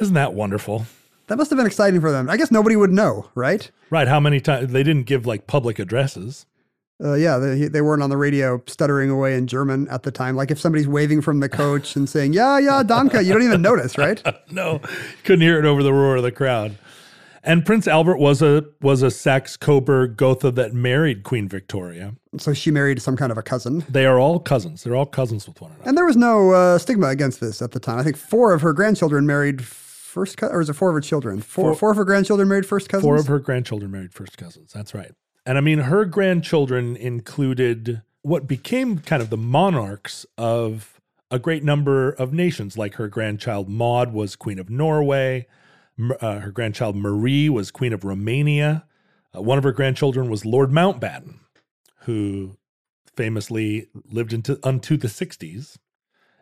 [0.00, 0.86] Isn't that wonderful?
[1.26, 2.28] That must have been exciting for them.
[2.28, 3.70] I guess nobody would know, right?
[3.90, 4.08] Right.
[4.08, 6.46] How many times they didn't give like public addresses?
[7.02, 10.36] Uh, yeah, they, they weren't on the radio stuttering away in German at the time.
[10.36, 13.62] Like if somebody's waving from the coach and saying, yeah, yeah, Danke, you don't even
[13.62, 14.22] notice, right?
[14.50, 14.80] No,
[15.24, 16.78] couldn't hear it over the roar of the crowd.
[17.42, 22.14] And Prince Albert was a was a Saxe Coburg Gotha that married Queen Victoria.
[22.38, 23.84] So she married some kind of a cousin.
[23.88, 24.82] They are all cousins.
[24.82, 25.88] They're all cousins with one another.
[25.88, 27.98] And there was no uh, stigma against this at the time.
[27.98, 29.64] I think four of her grandchildren married
[30.14, 31.40] first, cousin, or is it four of her children?
[31.40, 33.04] Four, Four- four of her grandchildren married first cousins.
[33.04, 34.72] Four of her grandchildren married first cousins.
[34.72, 35.12] That's right.
[35.44, 41.00] And I mean, her grandchildren included what became kind of the monarchs of
[41.30, 42.78] a great number of nations.
[42.78, 45.46] Like her grandchild Maud was Queen of Norway.
[46.20, 48.86] Uh, her grandchild Marie was Queen of Romania.
[49.36, 51.40] Uh, one of her grandchildren was Lord Mountbatten,
[52.02, 52.56] who
[53.14, 55.76] famously lived into unto the 60s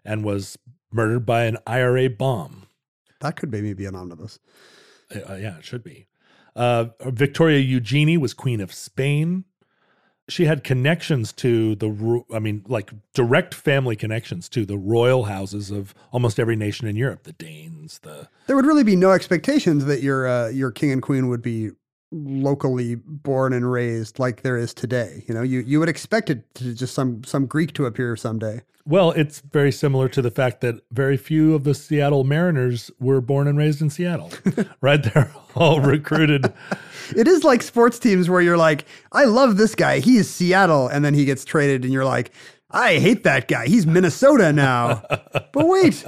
[0.05, 0.57] and was
[0.93, 2.67] murdered by an IRA bomb.
[3.23, 4.39] That could maybe be an omnibus.
[5.15, 6.07] Uh, yeah, it should be.
[6.55, 9.45] Uh, Victoria Eugenie was Queen of Spain.
[10.29, 15.71] She had connections to the, I mean, like direct family connections to the royal houses
[15.71, 17.25] of almost every nation in Europe.
[17.25, 21.03] The Danes, the There would really be no expectations that your uh, your king and
[21.03, 21.71] queen would be
[22.12, 25.25] locally born and raised like there is today.
[25.27, 28.61] You know, you you would expect it to just some some Greek to appear someday.
[28.85, 33.20] well, it's very similar to the fact that very few of the Seattle Mariners were
[33.20, 34.31] born and raised in Seattle,
[34.81, 35.03] right?
[35.03, 36.53] They're all recruited.
[37.14, 39.98] It is like sports teams where you're like, I love this guy.
[39.98, 42.31] He's Seattle, and then he gets traded, and you're like,
[42.70, 43.66] I hate that guy.
[43.66, 45.03] He's Minnesota now.
[45.53, 46.05] but wait,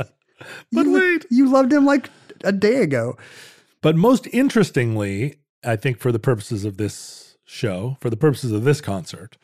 [0.72, 1.26] But you, wait.
[1.30, 2.08] you loved him like
[2.42, 3.18] a day ago.
[3.82, 8.64] But most interestingly, I think for the purposes of this show, for the purposes of
[8.64, 9.36] this concert,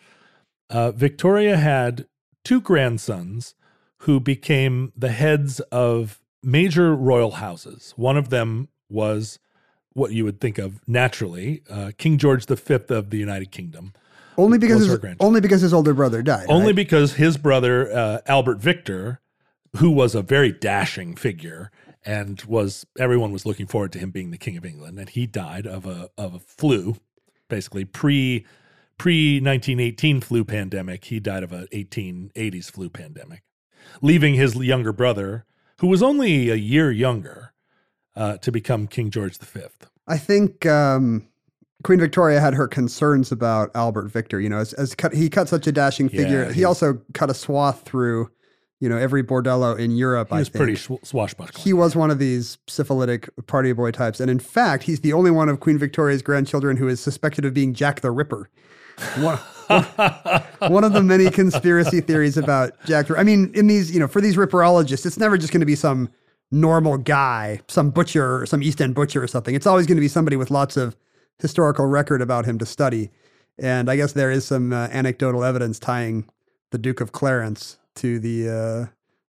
[0.68, 2.06] uh, Victoria had
[2.44, 3.54] two grandsons
[3.98, 7.92] who became the heads of major royal houses.
[7.96, 9.38] One of them was
[9.92, 13.92] what you would think of naturally uh, King George V of the United Kingdom.
[14.38, 16.46] Only because his, only because his older brother died.
[16.48, 16.76] Only right?
[16.76, 19.20] because his brother uh, Albert Victor,
[19.76, 21.70] who was a very dashing figure,
[22.04, 25.26] and was everyone was looking forward to him being the king of England, and he
[25.26, 26.96] died of a of a flu,
[27.48, 28.44] basically pre
[28.98, 31.04] pre 1918 flu pandemic.
[31.06, 33.42] He died of a 1880s flu pandemic,
[34.02, 35.44] leaving his younger brother,
[35.78, 37.52] who was only a year younger,
[38.16, 39.62] uh, to become King George V.
[40.06, 41.26] I think um,
[41.84, 44.40] Queen Victoria had her concerns about Albert Victor.
[44.40, 46.42] You know, as, as cut, he cut such a dashing figure.
[46.44, 48.30] Yeah, he he's- also cut a swath through,
[48.80, 50.30] you know, every bordello in Europe.
[50.30, 51.62] He was pretty sw- swashbuckling.
[51.62, 55.30] He was one of these syphilitic party boy types, and in fact, he's the only
[55.30, 58.48] one of Queen Victoria's grandchildren who is suspected of being Jack the Ripper.
[59.18, 59.36] One,
[60.68, 63.10] one of the many conspiracy theories about Jack.
[63.10, 65.76] I mean, in these, you know, for these ripperologists, it's never just going to be
[65.76, 66.10] some
[66.50, 69.54] normal guy, some butcher, or some East End butcher or something.
[69.54, 70.96] It's always going to be somebody with lots of
[71.38, 73.10] historical record about him to study.
[73.58, 76.28] And I guess there is some uh, anecdotal evidence tying
[76.70, 78.86] the Duke of Clarence to the uh,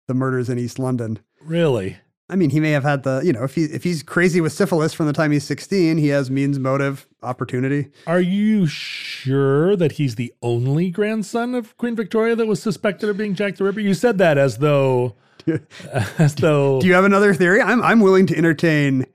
[0.08, 1.20] the murders in East London.
[1.44, 1.98] really.
[2.28, 4.52] I mean, he may have had the, you know, if he if he's crazy with
[4.52, 7.92] syphilis from the time he's 16, he has means, motive, opportunity.
[8.08, 13.18] Are you sure that he's the only grandson of Queen Victoria that was suspected of
[13.18, 13.80] being Jack the Ripper?
[13.80, 15.14] You said that as though,
[16.18, 16.82] as though.
[16.82, 17.62] Do you have another theory?
[17.62, 19.06] I'm I'm willing to entertain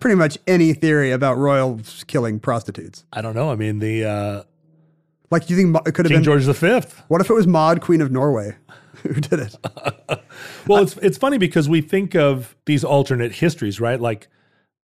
[0.00, 3.04] pretty much any theory about royals killing prostitutes.
[3.12, 3.50] I don't know.
[3.50, 4.42] I mean, the uh,
[5.30, 6.24] Like, do you think it could have King been?
[6.24, 6.80] George V.
[7.08, 8.56] What if it was Maud, Queen of Norway,
[9.02, 9.56] who did it?
[10.66, 14.00] Well, it's it's funny because we think of these alternate histories, right?
[14.00, 14.26] Like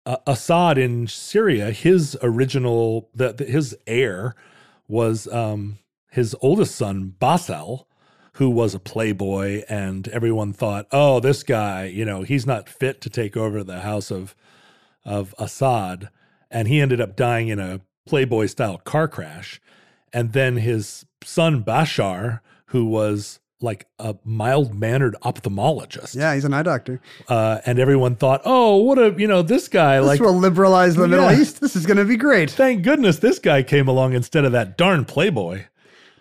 [0.06, 4.34] uh, Assad in Syria, his original, the, the- his heir
[4.88, 7.86] was um, his oldest son Bassel,
[8.34, 13.02] who was a playboy, and everyone thought, oh, this guy, you know, he's not fit
[13.02, 14.34] to take over the house of
[15.04, 16.10] of Assad,
[16.50, 19.60] and he ended up dying in a playboy style car crash,
[20.14, 26.16] and then his son Bashar, who was like a mild mannered ophthalmologist.
[26.16, 27.02] Yeah, he's an eye doctor.
[27.28, 30.96] Uh, and everyone thought, oh, what a, you know, this guy, This like, will liberalize
[30.96, 31.60] the Middle East.
[31.60, 32.52] This is going to be great.
[32.52, 35.64] thank goodness this guy came along instead of that darn Playboy.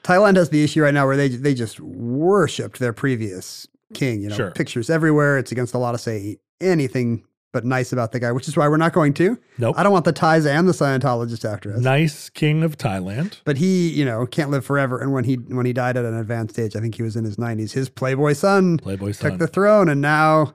[0.02, 4.22] Thailand has the issue right now where they they just worshipped their previous king.
[4.22, 4.50] You know, Sure.
[4.52, 5.36] pictures everywhere.
[5.36, 7.24] It's against the law to say anything
[7.56, 9.38] but nice about the guy, which is why we're not going to.
[9.56, 9.76] Nope.
[9.78, 11.80] I don't want the Thais and the Scientologist after us.
[11.80, 13.40] Nice king of Thailand.
[13.44, 15.00] But he, you know, can't live forever.
[15.00, 17.24] And when he when he died at an advanced age, I think he was in
[17.24, 17.72] his nineties.
[17.72, 19.38] His Playboy son Playboy took son.
[19.38, 20.52] the throne, and now,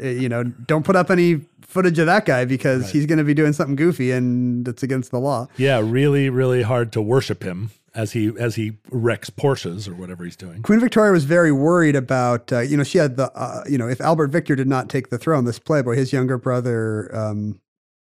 [0.00, 3.34] you know, don't put up any footage of that guy because he's going to be
[3.34, 5.46] doing something goofy and it's against the law.
[5.56, 10.24] Yeah, really, really hard to worship him as he as he wrecks Porsches or whatever
[10.24, 10.62] he's doing.
[10.62, 13.88] Queen Victoria was very worried about, uh, you know, she had the, uh, you know,
[13.88, 17.60] if Albert Victor did not take the throne, this Playboy, his younger brother, um,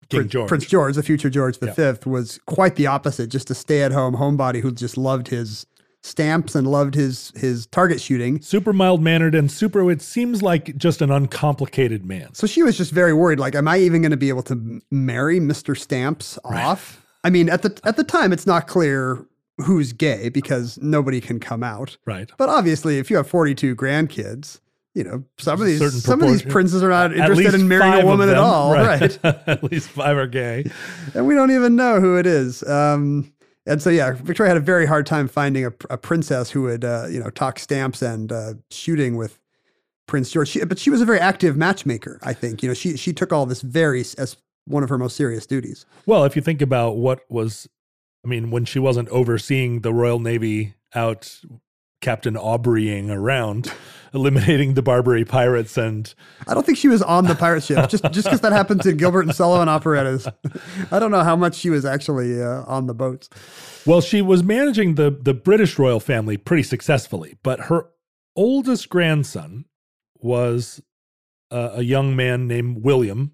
[0.08, 0.48] King Prince, George.
[0.48, 1.94] Prince George, the future George V, Yeah.
[2.06, 5.66] was quite the opposite, just a stay-at-home homebody who just loved his
[6.02, 8.40] stamps and loved his his target shooting.
[8.40, 9.90] Super mild mannered and super.
[9.90, 12.34] It seems like just an uncomplicated man.
[12.34, 13.38] So she was just very worried.
[13.38, 17.04] Like, am I even going to be able to marry Mister Stamps off?
[17.22, 19.24] I mean, at the at the time, it's not clear
[19.58, 21.98] who's gay because nobody can come out.
[22.06, 22.30] Right.
[22.38, 24.60] But obviously, if you have forty-two grandkids,
[24.94, 28.02] you know some of these Certain some of these princes are not interested in marrying
[28.02, 29.18] a woman at all, right?
[29.24, 30.70] At least five are gay.
[31.14, 32.62] and we don't even know who it is.
[32.62, 33.32] Um,
[33.70, 36.84] and so, yeah, Victoria had a very hard time finding a, a princess who would,
[36.84, 39.38] uh, you know, talk stamps and uh, shooting with
[40.06, 40.48] Prince George.
[40.48, 42.18] She, but she was a very active matchmaker.
[42.22, 45.16] I think, you know, she she took all this very as one of her most
[45.16, 45.86] serious duties.
[46.04, 47.68] Well, if you think about what was,
[48.24, 51.40] I mean, when she wasn't overseeing the Royal Navy out
[52.00, 53.72] Captain Aubreying around,
[54.12, 56.12] eliminating the Barbary pirates and
[56.46, 58.96] I don't think she was on the pirate ship just just because that happens in
[58.96, 60.28] Gilbert and Sullivan operettas.
[60.90, 63.28] I don't know how much she was actually uh, on the boats.
[63.86, 67.86] Well, she was managing the the British royal family pretty successfully, but her
[68.36, 69.64] oldest grandson
[70.18, 70.82] was
[71.50, 73.32] uh, a young man named William,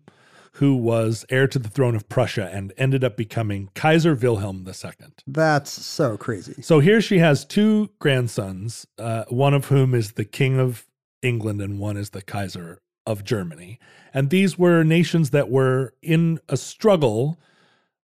[0.56, 5.08] who was heir to the throne of Prussia and ended up becoming Kaiser Wilhelm II.
[5.26, 6.62] That's so crazy.
[6.62, 10.86] So here she has two grandsons, uh, one of whom is the King of
[11.20, 13.78] England and one is the Kaiser of Germany.
[14.14, 17.38] And these were nations that were in a struggle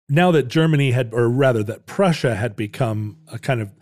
[0.09, 3.73] now that Germany had, or rather that Prussia had become a kind of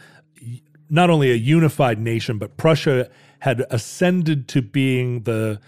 [0.88, 3.10] not only a unified nation, but Prussia
[3.40, 5.60] had ascended to being the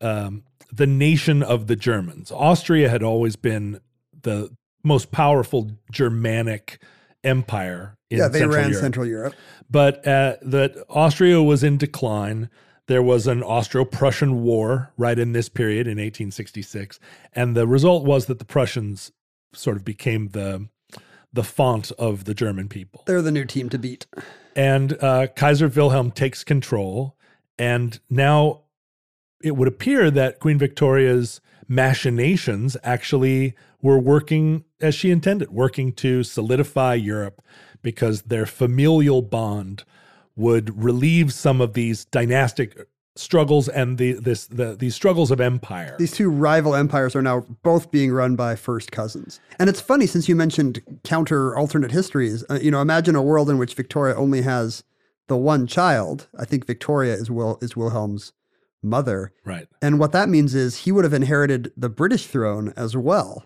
[0.00, 2.30] um, the nation of the Germans.
[2.32, 3.80] Austria had always been
[4.22, 4.50] the
[4.82, 6.82] most powerful Germanic
[7.24, 8.82] empire in yeah, they Central ran Europe.
[8.82, 9.34] Central Europe.
[9.70, 12.50] But uh, that Austria was in decline.
[12.86, 16.98] There was an Austro-Prussian war right in this period in 1866,
[17.32, 19.12] and the result was that the Prussians
[19.52, 20.68] sort of became the
[21.32, 23.04] the font of the German people.
[23.06, 24.06] They're the new team to beat.
[24.56, 27.16] And uh, Kaiser Wilhelm takes control,
[27.56, 28.62] and now
[29.42, 36.22] it would appear that Queen Victoria's machinations actually were working as she intended, working to
[36.22, 37.42] solidify Europe
[37.82, 39.84] because their familial bond
[40.36, 42.86] would relieve some of these dynastic
[43.16, 45.96] struggles and the this the these struggles of empire.
[45.98, 49.40] These two rival empires are now both being run by first cousins.
[49.58, 52.44] And it's funny since you mentioned counter alternate histories.
[52.48, 54.84] Uh, you know, imagine a world in which Victoria only has
[55.26, 56.28] the one child.
[56.38, 58.32] I think Victoria is Will is Wilhelm's
[58.82, 59.32] mother.
[59.44, 59.68] right.
[59.82, 63.44] And what that means is he would have inherited the British throne as well.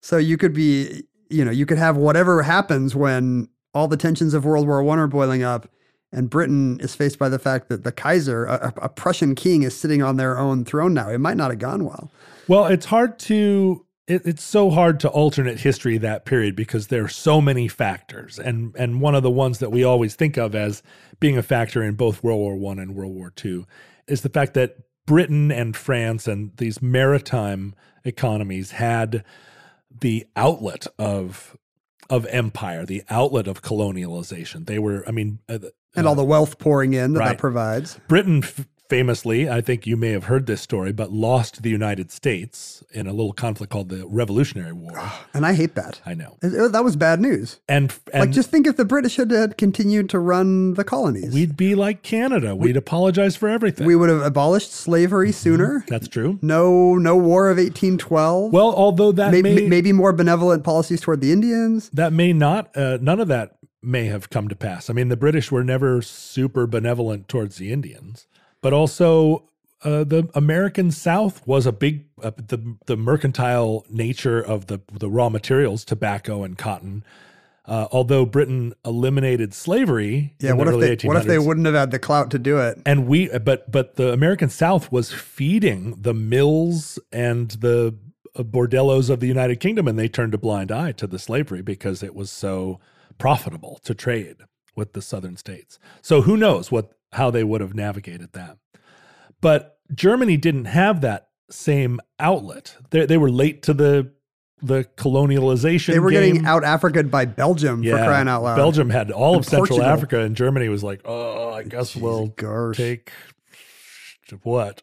[0.00, 4.34] So you could be, you know, you could have whatever happens when all the tensions
[4.34, 5.68] of World War One are boiling up,
[6.12, 9.76] and Britain is faced by the fact that the Kaiser, a, a Prussian king, is
[9.76, 11.08] sitting on their own throne now.
[11.08, 12.10] It might not have gone well.
[12.46, 17.04] Well, it's hard to it, it's so hard to alternate history that period because there
[17.04, 20.54] are so many factors, and and one of the ones that we always think of
[20.54, 20.82] as
[21.20, 23.66] being a factor in both World War One and World War Two
[24.08, 24.76] is the fact that
[25.06, 27.74] Britain and France and these maritime
[28.04, 29.24] economies had
[30.00, 31.56] the outlet of
[32.10, 34.66] of empire, the outlet of colonialization.
[34.66, 35.58] They were, I mean, uh,
[35.96, 37.28] And all the wealth pouring in that right.
[37.30, 37.98] that provides.
[38.08, 42.10] Britain f- famously, I think you may have heard this story, but lost the United
[42.10, 44.92] States in a little conflict called the Revolutionary War.
[45.34, 46.00] And I hate that.
[46.06, 46.36] I know.
[46.42, 47.58] It- that was bad news.
[47.68, 51.34] And, and like, just think if the British had, had continued to run the colonies.
[51.34, 52.54] we'd be like Canada.
[52.54, 53.86] We'd apologize for everything.
[53.86, 55.84] we would have abolished slavery sooner.
[55.88, 56.38] That's true.
[56.40, 58.52] No, no war of 1812.
[58.52, 61.90] Well, although that maybe, may maybe more benevolent policies toward the Indians.
[61.92, 64.88] that may not uh, none of that may have come to pass.
[64.88, 68.26] I mean, the British were never super benevolent towards the Indians,
[68.64, 69.50] but also
[69.82, 75.10] uh, the American South was a big uh, the the mercantile nature of the the
[75.10, 77.04] raw materials, tobacco and cotton.
[77.66, 81.38] Uh, although Britain eliminated slavery Yeah, in what the if they 1800s, what if they
[81.38, 82.78] wouldn't have had the clout to do it?
[82.86, 87.94] and we but but the American South was feeding the mills and the
[88.34, 91.60] uh, bordellos of the United Kingdom and they turned a blind eye to the slavery
[91.60, 92.80] because it was so
[93.18, 94.36] profitable to trade
[94.74, 95.78] with the southern states.
[96.00, 98.58] So who knows what how they would have navigated that.
[99.40, 102.76] But Germany didn't have that same outlet.
[102.90, 104.12] They they were late to the
[104.62, 105.92] the colonialization.
[105.92, 106.34] They were game.
[106.36, 108.56] getting out Africaed by Belgium for crying out loud.
[108.56, 109.84] Belgium had all And of Central Portugal.
[109.84, 112.76] Africa, and Germany was like, "Oh, I guess we'll gosh.
[112.76, 113.12] take
[114.42, 114.82] what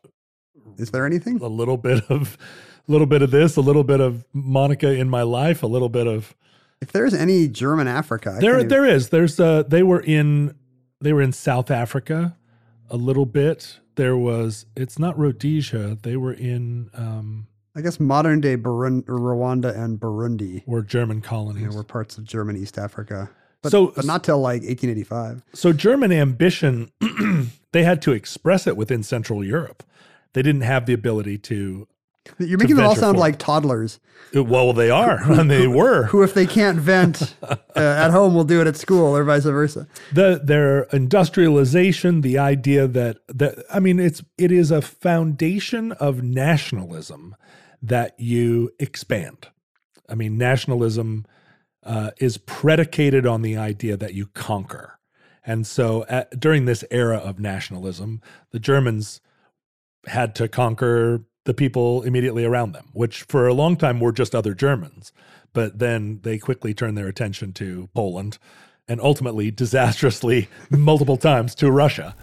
[0.78, 1.42] Is there anything?
[1.42, 2.38] a little bit of,
[2.88, 5.90] a little bit of this, a little bit of Monica in my life, a little
[5.90, 6.36] bit of
[6.80, 8.56] If there's any German Africa, I there.
[8.58, 9.10] even- There is.
[9.10, 9.40] There's.
[9.40, 10.56] Uh, they were in.
[11.02, 12.38] They were in South Africa,
[12.90, 13.80] a little bit.
[13.96, 14.66] There was.
[14.76, 15.98] It's not Rhodesia.
[16.02, 16.90] They were in.
[16.94, 21.74] Um, I guess modern day Burun- Rwanda and Burundi were German colonies.
[21.76, 23.30] were parts of German East Africa.
[23.62, 25.44] But, So- but not till like 1885.
[25.54, 26.92] So German ambition,
[27.72, 29.84] they had to express it within Central Europe.
[30.34, 31.88] They didn't have the ability to.
[32.38, 33.20] You're making them all sound forward.
[33.20, 34.00] like toddlers
[34.34, 36.06] Well, they are, and they were.
[36.06, 39.44] who, if they can't vent uh, at home, will do it at school or vice
[39.44, 39.88] versa.
[40.14, 46.22] the their industrialization, the idea that that I mean, it's it is a foundation of
[46.22, 47.36] nationalism
[47.82, 49.48] that you expand.
[50.08, 51.26] I mean, nationalism
[51.84, 55.00] uh, is predicated on the idea that you conquer,
[55.44, 59.22] and so at, during this era of nationalism, the Germans
[60.08, 64.34] had to conquer the people immediately around them, which for a long time were just
[64.34, 65.12] other Germans.
[65.52, 68.38] But then they quickly turned their attention to Poland
[68.88, 72.16] and ultimately, disastrously, multiple times to Russia.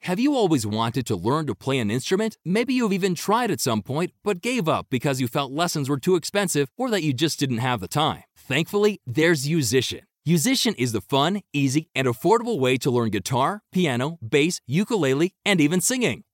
[0.00, 2.36] Have you always wanted to learn to play an instrument?
[2.44, 5.98] Maybe you've even tried at some point, but gave up because you felt lessons were
[5.98, 8.22] too expensive or that you just didn't have the time.
[8.36, 10.02] Thankfully, there's Yousician.
[10.28, 15.58] Yousician is the fun, easy, and affordable way to learn guitar, piano, bass, ukulele, and
[15.58, 16.22] even singing.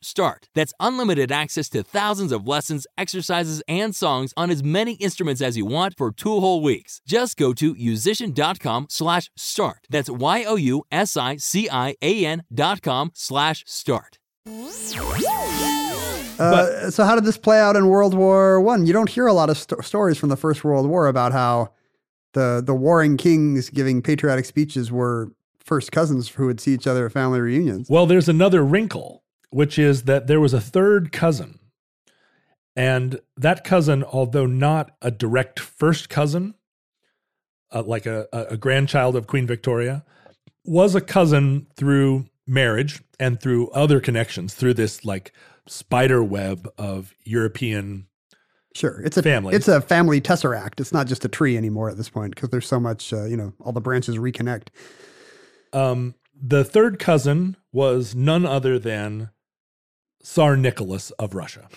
[0.00, 0.48] start.
[0.54, 5.56] That's unlimited access to thousands of lessons, exercises, and songs on as many instruments as
[5.56, 7.00] you want for two whole weeks.
[7.06, 9.86] Just go to yousician.com slash start.
[9.90, 10.84] That's Y-O-U-S-I-C-I-A-N
[12.52, 14.18] dot com slash start.
[16.38, 18.86] Uh, so how did this play out in World War One?
[18.86, 21.72] You don't hear a lot of sto- stories from the First World War about how
[22.32, 25.30] the the warring kings giving patriotic speeches were
[25.64, 27.88] first cousins who would see each other at family reunions.
[27.88, 29.22] Well, there's another wrinkle,
[29.54, 31.60] which is that there was a third cousin.
[32.74, 36.54] And that cousin, although not a direct first cousin,
[37.72, 40.04] uh, like a, a grandchild of Queen Victoria,
[40.64, 45.32] was a cousin through marriage and through other connections, through this like
[45.68, 48.08] spider web of European
[48.74, 49.54] Sure, it's a Family.
[49.54, 50.80] It's a family tesseract.
[50.80, 53.12] It's not just a tree anymore at this point because there's so much.
[53.12, 54.70] Uh, you know, all the branches reconnect.
[55.72, 59.30] Um, the third cousin was none other than
[60.24, 61.68] Tsar Nicholas of Russia,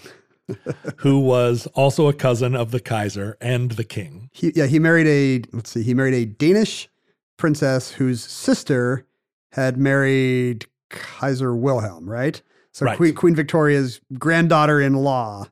[0.98, 4.30] who was also a cousin of the Kaiser and the king.
[4.34, 6.90] He yeah he married a let's see he married a Danish
[7.38, 9.06] princess whose sister
[9.52, 12.42] had married Kaiser Wilhelm, right?
[12.72, 12.98] So Right.
[12.98, 15.48] Queen Queen Victoria's granddaughter-in-law,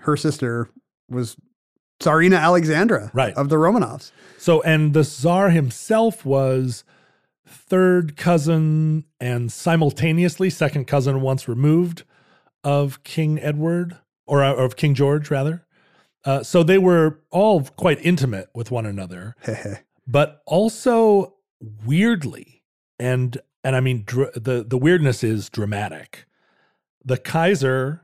[0.00, 0.68] her sister
[1.08, 1.36] was
[2.00, 3.32] Tsarina Alexandra Right.
[3.34, 4.10] of the Romanovs.
[4.38, 6.84] So, and the Tsar himself was
[7.46, 12.02] third cousin and simultaneously second cousin once removed
[12.64, 15.66] of King Edward or uh, of King George, rather.
[16.24, 19.36] Uh, so they were all quite intimate with one another.
[20.06, 21.34] but also
[21.84, 22.62] weirdly
[22.98, 26.26] and and i mean dr- the the weirdness is dramatic
[27.04, 28.02] the kaiser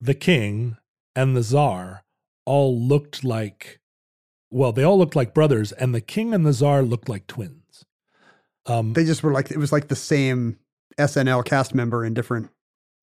[0.00, 0.76] the king
[1.14, 2.04] and the czar
[2.44, 3.80] all looked like
[4.50, 7.84] well they all looked like brothers and the king and the czar looked like twins
[8.66, 10.58] um they just were like it was like the same
[10.98, 12.50] SNL cast member in different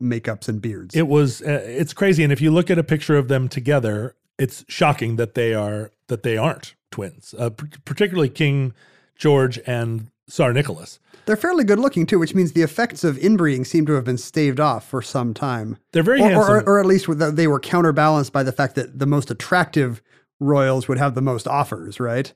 [0.01, 0.95] makeups and beards.
[0.95, 4.15] it was uh, it's crazy and if you look at a picture of them together
[4.37, 8.73] it's shocking that they are that they aren't twins uh, p- particularly king
[9.17, 13.63] george and tsar nicholas They're fairly good looking too, which means the effects of inbreeding
[13.65, 15.77] seem to have been staved off for some time.
[15.91, 18.99] they're very or, handsome or, or at least they were counterbalanced by the fact that
[18.99, 20.01] the most attractive
[20.39, 22.31] royals would have the most offers, right,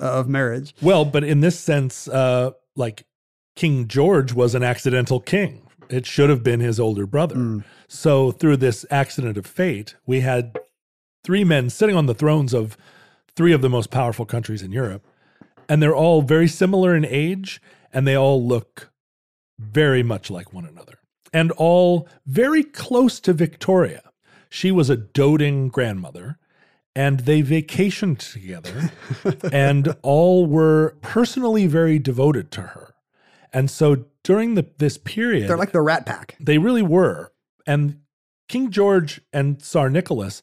[0.00, 0.74] uh, of marriage.
[0.82, 3.06] Well, but in this sense, uh, like
[3.54, 5.62] King George was an accidental king.
[5.92, 7.34] It should have been his older brother.
[7.34, 7.58] Hmm.
[7.86, 10.56] So through this accident of fate, we had
[11.22, 12.76] three men sitting on the thrones of
[13.36, 15.04] three of the most powerful countries in Europe,
[15.68, 17.60] and they're all very similar in age,
[17.92, 18.90] and they all look
[19.58, 20.98] very much like one another.
[21.32, 24.02] and all very close to Victoria.
[24.50, 26.38] She was a doting grandmother,
[26.94, 28.92] and they vacationed together,
[29.52, 32.94] and all were personally very devoted to her.
[33.52, 36.36] And so during the, this period, They're like the Rat Pack.
[36.40, 37.32] they really were.
[37.66, 38.00] And
[38.48, 40.42] King George and Tsar Nicholas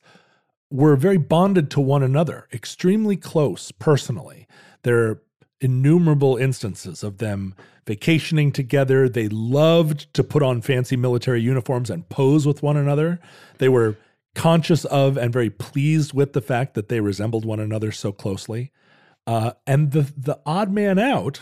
[0.72, 4.48] were very bonded to one another, extremely close personally.
[4.84, 5.24] There are
[5.62, 7.56] innumerable instances of them
[7.86, 9.10] vacationing together.
[9.10, 13.20] They loved to put on fancy military uniforms and pose with one another.
[13.58, 13.98] They were
[14.36, 18.72] conscious of and very pleased with the fact that they resembled one another so closely.
[19.28, 21.42] Uh, and the the odd man out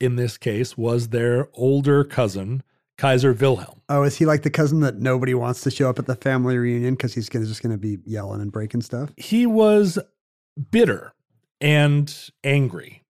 [0.00, 2.62] in this case was their older cousin,
[2.98, 3.80] Kaiser Wilhelm.
[3.88, 6.56] Oh, is he like the cousin that nobody wants to show up at the family
[6.56, 9.10] reunion because he's gonna, just going to be yelling and breaking stuff?
[9.16, 9.98] He was
[10.70, 11.12] bitter
[11.60, 13.02] and angry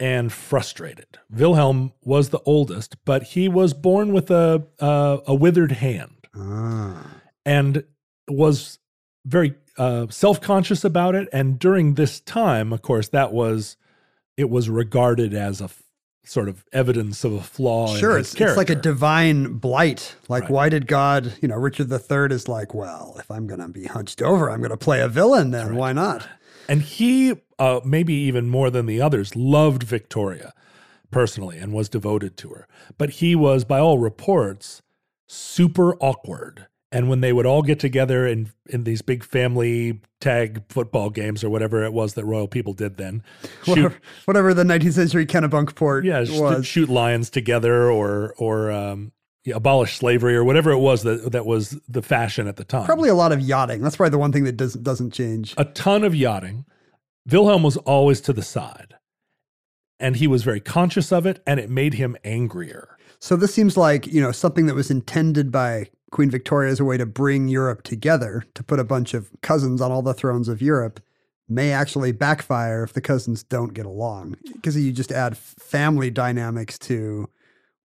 [0.00, 1.18] and frustrated.
[1.30, 7.06] Wilhelm was the oldest, but he was born with a a, a withered hand Ah.
[7.44, 7.84] and
[8.28, 8.78] was
[9.26, 11.28] very uh, self-conscious about it.
[11.32, 13.76] And during this time, of course, that was
[14.36, 15.68] it was regarded as a
[16.24, 17.94] sort of evidence of a flaw.
[17.96, 20.14] Sure, in his it's, it's like a divine blight.
[20.28, 20.50] Like, Right.
[20.50, 23.84] why did God, you know, Richard III is like, well, if I'm going to be
[23.86, 25.74] hunched over, I'm going to play a villain then.
[25.74, 26.26] Why not?
[26.68, 30.52] And he, uh, maybe even more than the others, loved Victoria
[31.10, 32.66] personally and was devoted to her.
[32.98, 34.80] But he was, by all reports,
[35.26, 36.66] super awkward.
[36.92, 41.42] And when they would all get together in, in these big family tag football games
[41.42, 43.22] or whatever it was that royal people did then,
[43.64, 46.66] shoot, Whatever, whatever the 19th century Kennebunkport yeah, was.
[46.66, 49.10] shoot lions together or or um,
[49.44, 52.84] yeah, abolish slavery or whatever it was that that was the fashion at the time.
[52.84, 53.80] Probably a lot of yachting.
[53.80, 55.54] That's probably the one thing that doesn't doesn't change.
[55.56, 56.66] a ton of yachting.
[57.30, 58.94] Wilhelm was always to the side.
[59.98, 62.96] And he was very conscious of it, and it made him angrier.
[63.20, 66.84] So this seems like, you know, something that was intended by Queen Victoria as a
[66.84, 70.46] way to bring Europe together, to put a bunch of cousins on all the thrones
[70.46, 71.00] of Europe,
[71.48, 74.36] may actually backfire if the cousins don't get along.
[74.54, 77.28] Because you just add family dynamics to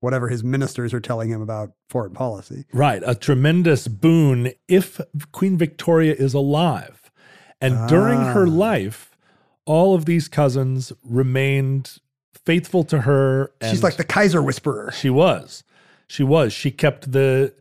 [0.01, 2.65] whatever his ministers are telling him about foreign policy.
[2.71, 3.01] Right.
[3.03, 5.01] A tremendous boon if
[5.31, 7.09] Queen Victoria is alive.
[7.59, 8.49] And during her Ah.
[8.51, 9.17] life,
[9.65, 11.97] all of these cousins remained
[12.45, 13.51] faithful to her.
[13.67, 14.91] She's like the Kaiser whisperer.
[14.93, 15.63] She was.
[16.07, 16.53] She was.
[16.53, 17.53] She kept the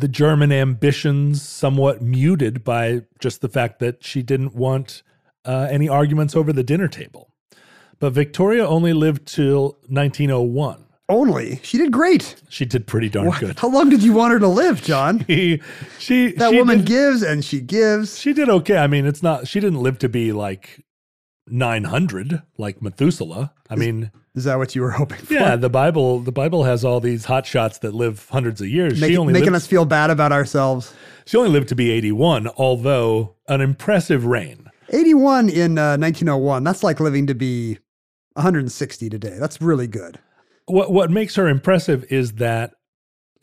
[0.00, 5.02] the German ambitions somewhat muted by just the fact that she didn't want
[5.44, 7.30] uh, any arguments over the dinner table.
[7.98, 10.84] But Victoria only lived till 1901.
[11.10, 11.58] Only.
[11.62, 12.36] She did great.
[12.50, 13.58] She did pretty darn What- good.
[13.58, 15.20] How long did you want her to live, John?
[15.26, 15.62] He,
[15.98, 18.18] she, That she woman did, gives and she gives.
[18.18, 18.76] she did okay.
[18.76, 19.48] I mean, it's not.
[19.48, 20.84] She didn't live to be like
[21.46, 23.52] 900 like Methuselah.
[23.70, 25.34] I mean, Is that what you were hoping for?
[25.34, 26.20] yeah, the Bible.
[26.20, 29.00] The Bible has all these hot shots that live hundreds of years.
[29.00, 30.94] Make- she only making lived, us feel bad about ourselves.
[31.26, 34.70] She only lived to be 81, although an impressive reign.
[34.90, 36.64] 81 in uh, 1901.
[36.64, 37.78] That's like living to be
[38.34, 39.36] 160 today.
[39.38, 40.18] That's really good.
[40.66, 42.74] What what makes her impressive is that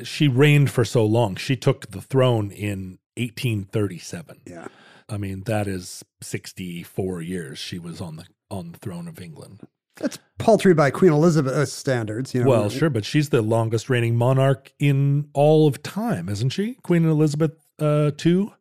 [0.04, 1.36] she reigned for so long.
[1.36, 4.42] She took the throne in 1837.
[4.46, 4.68] Yeah.
[5.08, 9.62] I mean, that is 64 years she was on the on the throne of England.
[9.98, 12.34] That's paltry by Queen Elizabeth's standards.
[12.34, 16.50] You know, Well, sure, but she's the longest reigning monarch in all of time, isn't
[16.50, 16.76] she?
[16.84, 18.54] Queen Elizabeth uh, II.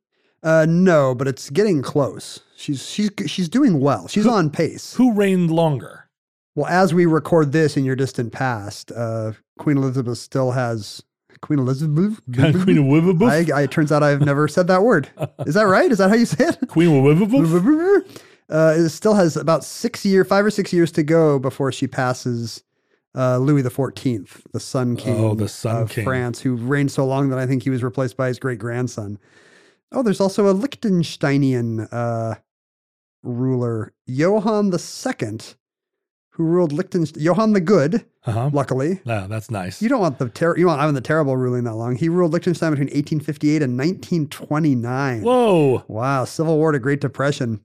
[0.43, 2.41] Uh, no, but it's getting close.
[2.57, 4.09] She's she's she's doing well.
[4.09, 4.95] She's on pace.
[4.95, 6.09] Who reigned longer?
[6.55, 11.03] Well, as we record this in your distant past, uh, Queen Elizabeth still has
[11.41, 12.21] Queen Elizabeth.
[12.33, 13.53] Queen of Wibbaboof?
[13.53, 15.09] I, I, it turns out I've never said that word.
[15.47, 15.91] Is that right?
[15.91, 16.69] Is that how you say it?
[16.69, 18.21] Queen of Wibbaboof?
[18.51, 21.87] Uh, it still has about six year, five or six years to go before she
[21.87, 22.63] passes
[23.17, 26.05] uh, Louis the Fourteenth, the Sun King, Oh, the Sun of King.
[26.05, 29.19] France, who reigned so long that I think he was replaced by his great grandson.
[29.93, 32.35] Oh, there's also a Liechtensteinian uh,
[33.23, 35.55] ruler, Johann the Second,
[36.31, 37.23] who ruled Liechtenstein.
[37.23, 38.51] Johann the Good, Uh-huh.
[38.53, 39.01] luckily.
[39.07, 39.81] Ah, that's nice.
[39.81, 41.95] You don't want the ter- you want Ivan the Terrible ruling that long.
[41.95, 45.23] He ruled Liechtenstein between 1858 and 1929.
[45.23, 45.85] Whoa.
[45.87, 47.61] Wow, Civil War to Great Depression.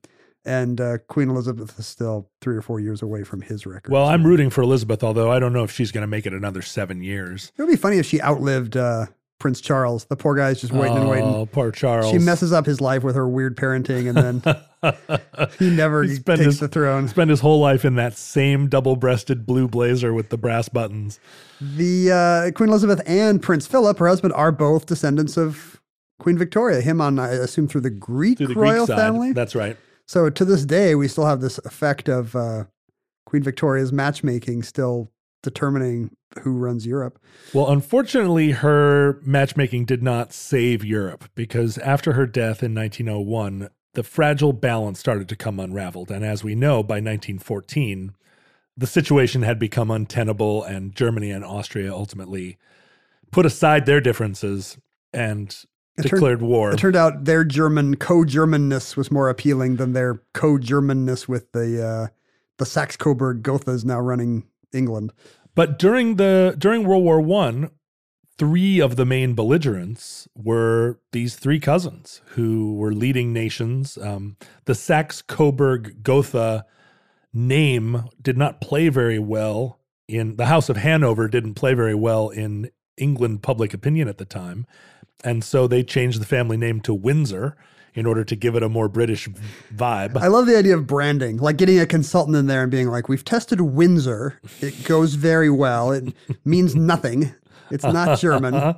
[0.46, 3.92] And uh, Queen Elizabeth is still three or four years away from his record.
[3.92, 6.26] Well, so- I'm rooting for Elizabeth, although I don't know if she's going to make
[6.26, 7.52] it another seven years.
[7.58, 9.08] It would be funny if she outlived uh,
[9.40, 10.06] Prince Charles.
[10.06, 11.26] The poor guy's just waiting and waiting.
[11.26, 12.12] oh, poor Charles.
[12.12, 16.40] She messes up his life with her weird parenting, and then he never He takes
[16.40, 17.08] his- the throne.
[17.10, 21.20] Spent his whole life in that same double-breasted blue blazer with the brass buttons.
[21.62, 25.82] The uh, Queen Elizabeth and Prince Philip, her husband, are both descendants of
[26.18, 26.80] Queen Victoria.
[26.82, 28.98] Him on, I assume, through the Greek To the royal Greek side.
[28.98, 29.34] family.
[29.34, 29.76] That's right.
[30.10, 32.64] So to this day, we still have this effect of uh,
[33.28, 35.12] Queen Victoria's matchmaking still
[35.44, 36.10] determining
[36.42, 37.20] who runs Europe.
[37.54, 44.02] Well, unfortunately, her matchmaking did not save Europe because after her death in 1901, the
[44.02, 46.10] fragile balance started to come unraveled.
[46.10, 48.16] And as we know, by 1914,
[48.76, 52.58] the situation had become untenable, and Germany and Austria ultimately
[53.32, 54.76] put aside their differences
[55.14, 55.56] and
[56.00, 56.72] It turned- declared war.
[56.72, 62.08] It turned out their German co-Germanness was more appealing than their co-Germanness with the uh,
[62.58, 64.44] the Saxe-Coburg Gothas now running
[64.74, 65.14] England.
[65.56, 67.72] But during the during World War One,
[68.38, 73.98] three of the main belligerents were these three cousins who were leading nations.
[73.98, 76.66] Um, the Saxe Coburg Gotha
[77.34, 81.28] name did not play very well in the House of Hanover.
[81.28, 84.66] Didn't play very well in England public opinion at the time,
[85.24, 87.56] and so they changed the family name to Windsor
[87.94, 89.28] in order to give it a more British
[89.74, 90.16] vibe.
[90.18, 93.10] I love the idea of branding, like getting a consultant in there and being like,
[93.10, 94.40] "We've tested Windsor.
[94.62, 95.92] It goes very well.
[95.92, 96.14] It
[96.46, 97.34] means nothing.
[97.72, 98.76] It's not German."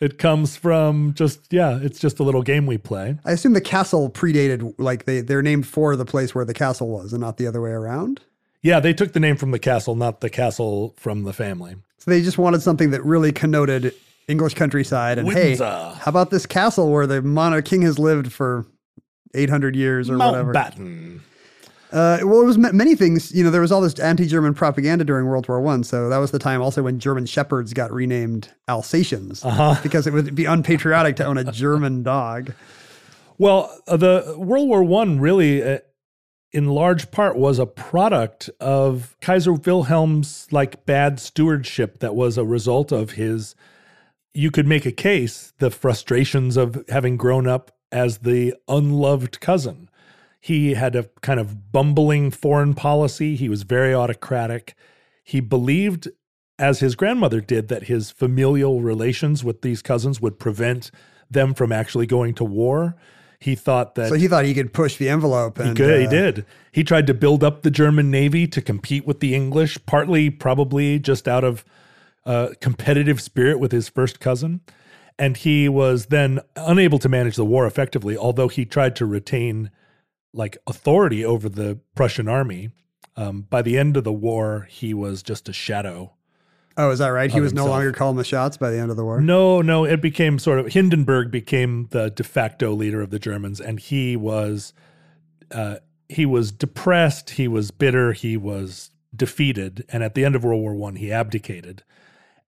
[0.00, 3.16] it comes from just yeah, it's just a little game we play.
[3.24, 6.88] I assume the castle predated, like they they're named for the place where the castle
[6.88, 8.20] was, and not the other way around.
[8.62, 11.76] Yeah, they took the name from the castle, not the castle from the family.
[11.98, 13.94] So they just wanted something that really connoted
[14.32, 15.18] English countryside.
[15.18, 15.64] And Windsor.
[15.64, 18.66] hey, how about this castle where the monarch king has lived for
[19.34, 20.52] 800 years or whatever?
[21.92, 23.32] Uh, well, it was ma- many things.
[23.34, 26.30] You know, there was all this anti-German propaganda during World War One, so that was
[26.30, 29.76] the time also when German shepherds got renamed Alsatians Uh-huh.
[29.82, 32.52] because it would be unpatriotic to own a German dog.
[33.36, 35.78] Well, uh, the World War One really, uh,
[36.52, 41.98] in large part, was a product of Kaiser Wilhelm's like bad stewardship.
[41.98, 43.54] That was a result of his.
[44.34, 49.90] You could make a case the frustrations of having grown up as the unloved cousin.
[50.40, 53.36] He had a kind of bumbling foreign policy.
[53.36, 54.74] He was very autocratic.
[55.22, 56.08] He believed,
[56.58, 60.90] as his grandmother did, that his familial relations with these cousins would prevent
[61.30, 62.96] them from actually going to war.
[63.38, 65.58] He thought that So he thought he could push the envelope.
[65.58, 66.00] he And, could.
[66.00, 66.46] he uh, did.
[66.70, 70.98] He tried to build up the German navy to compete with the English, partly probably
[70.98, 71.64] just out of
[72.24, 74.60] uh, competitive spirit with his first cousin.
[75.18, 79.70] And he was then unable to manage the war effectively, although he tried to retain
[80.32, 82.70] like authority over the Prussian army.
[83.14, 86.14] Um, by the end of the war, he was just a shadow
[86.76, 87.30] Oh, is that right?
[87.30, 89.20] He was no longer calling the shots by the end of the war.
[89.20, 93.60] No, no, it became sort of Hindenburg became the de facto leader of the Germans,
[93.60, 94.72] and he was
[95.50, 95.76] uh,
[96.08, 100.62] he was depressed, he was bitter, he was defeated, and at the end of World
[100.62, 101.82] War One, he abdicated,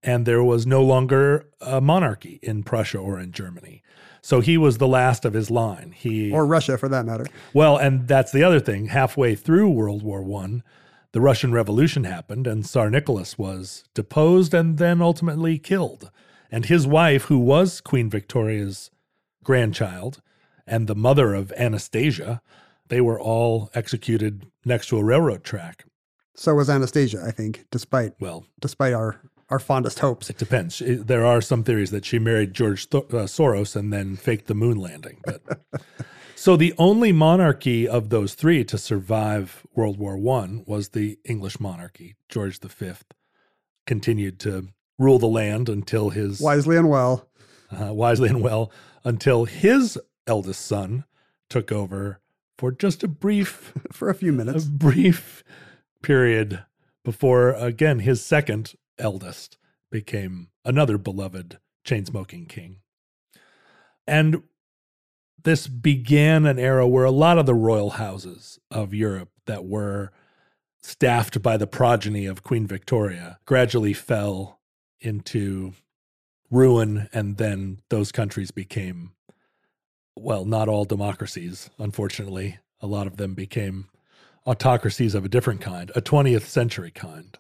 [0.05, 3.83] and there was no longer a monarchy in Prussia or in Germany.
[4.23, 5.93] So he was the last of his line.
[5.97, 7.27] He Or Russia, for that matter.
[7.53, 8.87] well, and that's the other thing.
[8.87, 10.63] Halfway through World War One,
[11.13, 16.11] the Russian Revolution happened, and Tsar Nicholas was deposed and then ultimately killed.
[16.51, 18.91] And his wife, who was Queen Victoria's
[19.43, 20.23] grandchild
[20.67, 22.41] and the mother of Anastasia,
[22.89, 25.85] they were all executed next to a railroad track.
[26.35, 29.21] So was Anastasia, I think, despite Well, despite our
[29.51, 30.31] our fondest hopes.
[30.31, 30.83] it depends.
[30.85, 34.55] There are some theories that she married George Th- uh, Soros and then faked the
[34.55, 35.21] moon landing.
[35.25, 35.43] But
[36.35, 41.61] so the only monarchy of those three to survive World War One was the English
[41.61, 42.17] monarchy.
[42.29, 42.93] George V
[43.87, 44.69] continued to
[44.99, 47.29] rule the land until his Wisely and well.
[47.71, 48.71] uh, wisely and well
[49.05, 51.05] until his eldest son
[51.51, 52.21] took over
[52.57, 55.43] for just a brief For a few minutes, a brief
[56.03, 56.65] period
[57.05, 59.59] before again his second eldest
[59.91, 62.79] became another beloved chain smoking king.
[64.07, 64.43] And
[65.43, 70.11] this began an era where a lot of the royal houses of Europe that were
[70.83, 74.61] staffed by the progeny of Queen Victoria gradually fell
[75.01, 75.73] into
[76.51, 79.13] ruin and then those countries became
[80.17, 83.89] well not all democracies unfortunately a lot of them became
[84.47, 87.39] autocracies of a different kind a 20th century kind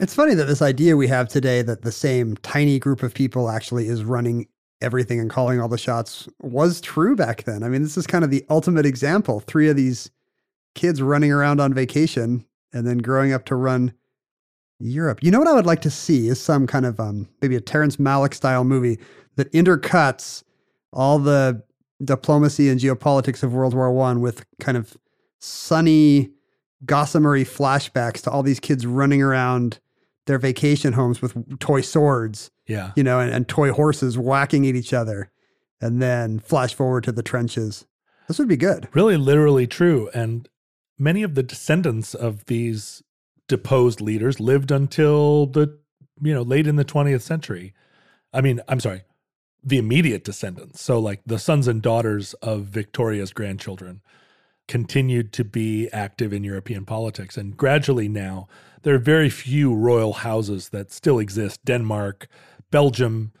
[0.00, 3.50] It's funny that this idea we have today that the same tiny group of people
[3.50, 4.48] actually is running
[4.80, 7.62] everything and calling all the shots was true back then.
[7.62, 9.40] I mean, this is kind of the ultimate example.
[9.40, 10.10] Three of these
[10.74, 13.92] kids running around on vacation and then growing up to run
[14.78, 15.22] Europe.
[15.22, 17.60] You know what I would like to see is some kind of um maybe a
[17.60, 18.98] Terrence Malick style movie
[19.36, 20.42] that intercuts
[20.94, 21.62] all the
[22.02, 24.96] diplomacy and geopolitics of World War One with kind of
[25.40, 26.30] sunny
[26.86, 29.78] gossamery flashbacks to all these kids running around
[30.30, 34.76] their vacation homes with toy swords, yeah you know, and, and toy horses whacking at
[34.76, 35.32] each other,
[35.80, 37.84] and then flash forward to the trenches.
[38.28, 38.88] This would be good.
[38.94, 40.48] really literally true and
[41.00, 43.02] many of the descendants of these
[43.48, 45.76] deposed leaders lived until the
[46.22, 47.74] you know late in the 20th century.
[48.32, 49.02] I mean, I'm sorry,
[49.64, 50.80] the immediate descendants.
[50.80, 54.02] So like the sons and daughters of Victoria's grandchildren
[54.70, 58.48] continued to be active in European politics and gradually now
[58.82, 61.64] there are very few royal houses that still exist.
[61.64, 62.28] Denmark,
[62.70, 63.32] Belgium,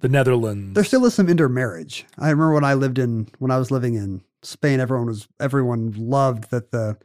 [0.00, 0.74] the Netherlands.
[0.74, 2.06] There still is some intermarriage.
[2.18, 5.94] I remember when I lived in when I was living in Spain, everyone was everyone
[5.96, 6.96] loved that the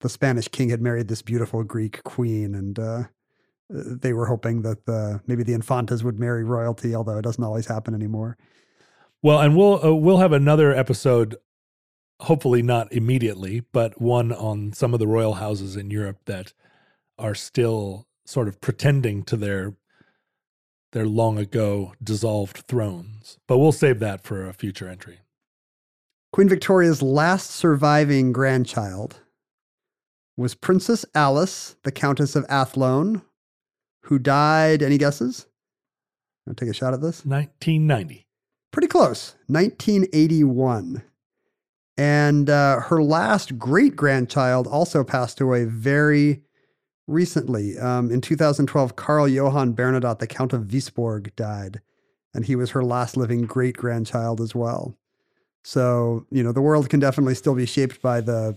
[0.00, 3.02] the Spanish king had married this beautiful Greek queen, and uh,
[3.68, 7.66] they were hoping that the maybe the infantas would marry royalty, although it doesn't always
[7.66, 8.36] happen anymore.
[9.22, 11.36] Well, and we'll uh, we'll have another episode,
[12.20, 16.52] hopefully not immediately, but one on some of the royal houses in Europe that
[17.18, 19.74] are still sort of pretending to their
[20.92, 23.38] their long ago dissolved thrones.
[23.46, 25.20] But we'll save that for a future entry.
[26.32, 29.20] Queen Victoria's last surviving grandchild
[30.36, 33.22] was Princess Alice, the Countess of Athlone,
[34.04, 35.46] who died, any guesses?
[36.48, 37.24] I'll take a shot at this.
[37.24, 38.26] 1990.
[38.72, 41.02] Pretty close, 1981.
[42.00, 46.40] And uh, her last great grandchild also passed away very
[47.06, 47.78] recently.
[47.78, 51.82] Um, in 2012, Carl Johan Bernadotte, the Count of Wisborg, died,
[52.32, 54.96] and he was her last living great grandchild as well.
[55.62, 58.56] So, you know, the world can definitely still be shaped by the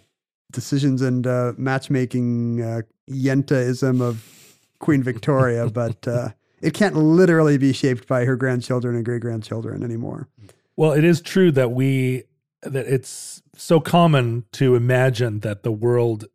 [0.53, 2.81] decisions and uh, matchmaking uh,
[3.11, 6.29] yentaism of Queen Victoria, but uh,
[6.61, 10.29] it can't literally be shaped by her grandchildren and great grandchildren anymore.
[10.77, 12.23] Well, it is true that we
[12.65, 16.25] that it's so common to imagine that the world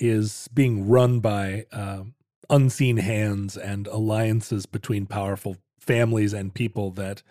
[0.00, 2.02] is being run by uh,
[2.50, 7.22] unseen hands and alliances between powerful families and people that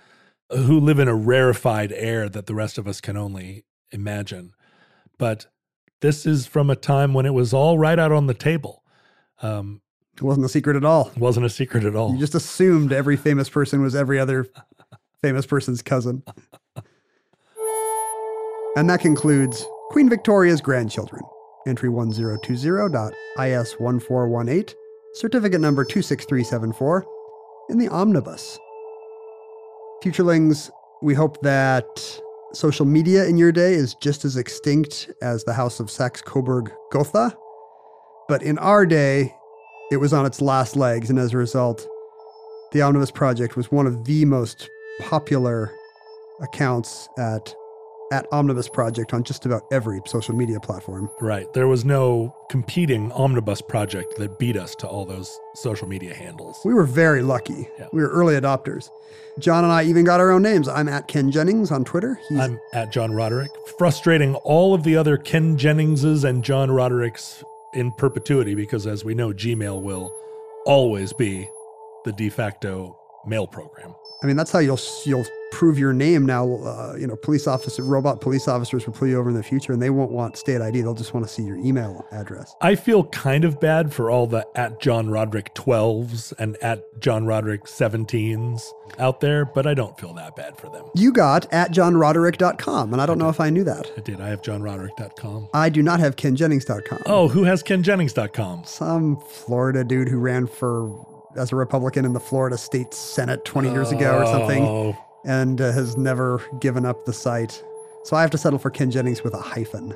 [0.49, 4.53] who live in a rarefied air that the rest of us can only imagine.
[5.17, 5.47] But
[6.01, 8.83] this is from a time when it was all right out on the table.
[9.41, 9.81] Um,
[10.15, 11.09] it wasn't a secret at all.
[11.09, 12.13] It wasn't a secret at all.
[12.13, 14.47] You just assumed every famous person was every other
[15.21, 16.23] famous person's cousin.
[18.75, 21.21] And that concludes Queen Victoria's grandchildren.
[21.67, 24.73] Entry 1020.is1418,
[25.13, 27.05] certificate number 26374,
[27.69, 28.57] in the omnibus.
[30.03, 30.71] Futurelings,
[31.01, 32.19] we hope that
[32.53, 36.71] social media in your day is just as extinct as the House of Saxe Coburg
[36.91, 37.37] Gotha.
[38.27, 39.33] But in our day,
[39.91, 41.87] it was on its last legs, and as a result,
[42.71, 44.67] the Omnibus Project was one of the most
[45.01, 45.71] popular
[46.41, 47.53] accounts at
[48.13, 51.09] at Omnibus Project on just about every social media platform.
[51.19, 51.51] Right.
[51.53, 56.59] There was no competing Omnibus project that beat us to all those social media handles.
[56.63, 57.67] We were very lucky.
[57.79, 57.87] Yeah.
[57.91, 58.91] We were early adopters.
[59.39, 60.67] John and I even got our own names.
[60.67, 62.19] I'm at Ken Jennings on Twitter.
[62.29, 63.49] He's I'm at John Roderick,
[63.79, 67.43] frustrating all of the other Ken Jenningses and John Rodericks
[67.73, 70.13] in perpetuity because, as we know, Gmail will
[70.67, 71.49] always be
[72.05, 72.95] the de facto
[73.25, 73.93] mail program.
[74.23, 76.45] I mean, that's how you'll you'll prove your name now.
[76.55, 79.73] Uh, you know, police officer, robot police officers will pull you over in the future,
[79.73, 80.81] and they won't want state ID.
[80.81, 82.55] They'll just want to see your email address.
[82.61, 87.25] I feel kind of bad for all the at John Roderick 12s and at John
[87.25, 88.63] Roderick 17s
[88.97, 90.85] out there, but I don't feel that bad for them.
[90.95, 93.91] You got at johnroderick.com, and I don't I know if I knew that.
[93.97, 94.21] I did.
[94.21, 95.49] I have johnroderick.com.
[95.53, 97.03] I do not have kenjennings.com.
[97.05, 98.63] Oh, who has kenjennings.com?
[98.63, 101.05] Some Florida dude who ran for
[101.35, 104.97] as a Republican in the Florida State Senate 20 years ago or something, oh.
[105.25, 107.63] and uh, has never given up the site.
[108.03, 109.95] So I have to settle for Ken Jennings with a hyphen.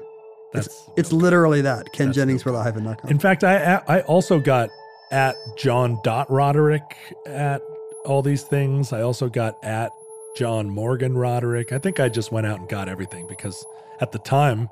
[0.53, 2.95] That's it's, it's literally that Ken Jennings no with a hyphen.
[3.09, 4.69] In fact, I I also got
[5.11, 7.61] at John Dot Roderick at
[8.05, 8.93] all these things.
[8.93, 9.91] I also got at
[10.35, 11.71] John Morgan Roderick.
[11.71, 13.65] I think I just went out and got everything because
[13.99, 14.69] at the time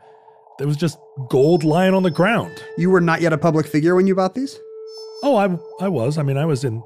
[0.57, 0.97] there was just
[1.30, 2.63] gold lying on the ground.
[2.78, 4.59] You were not yet a public figure when you bought these?
[5.26, 6.19] Oh, I I was.
[6.19, 6.84] I mean, I was in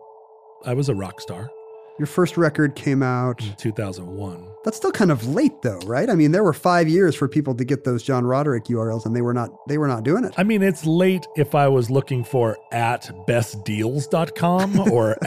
[0.66, 1.52] I was a rock star.
[2.00, 4.48] Your first record came out in 2001.
[4.64, 6.10] That's still kind of late though, right?
[6.10, 9.14] I mean, there were 5 years for people to get those John Roderick URLs and
[9.14, 10.34] they were not they were not doing it.
[10.38, 15.18] I mean, it's late if I was looking for at bestdeals.com or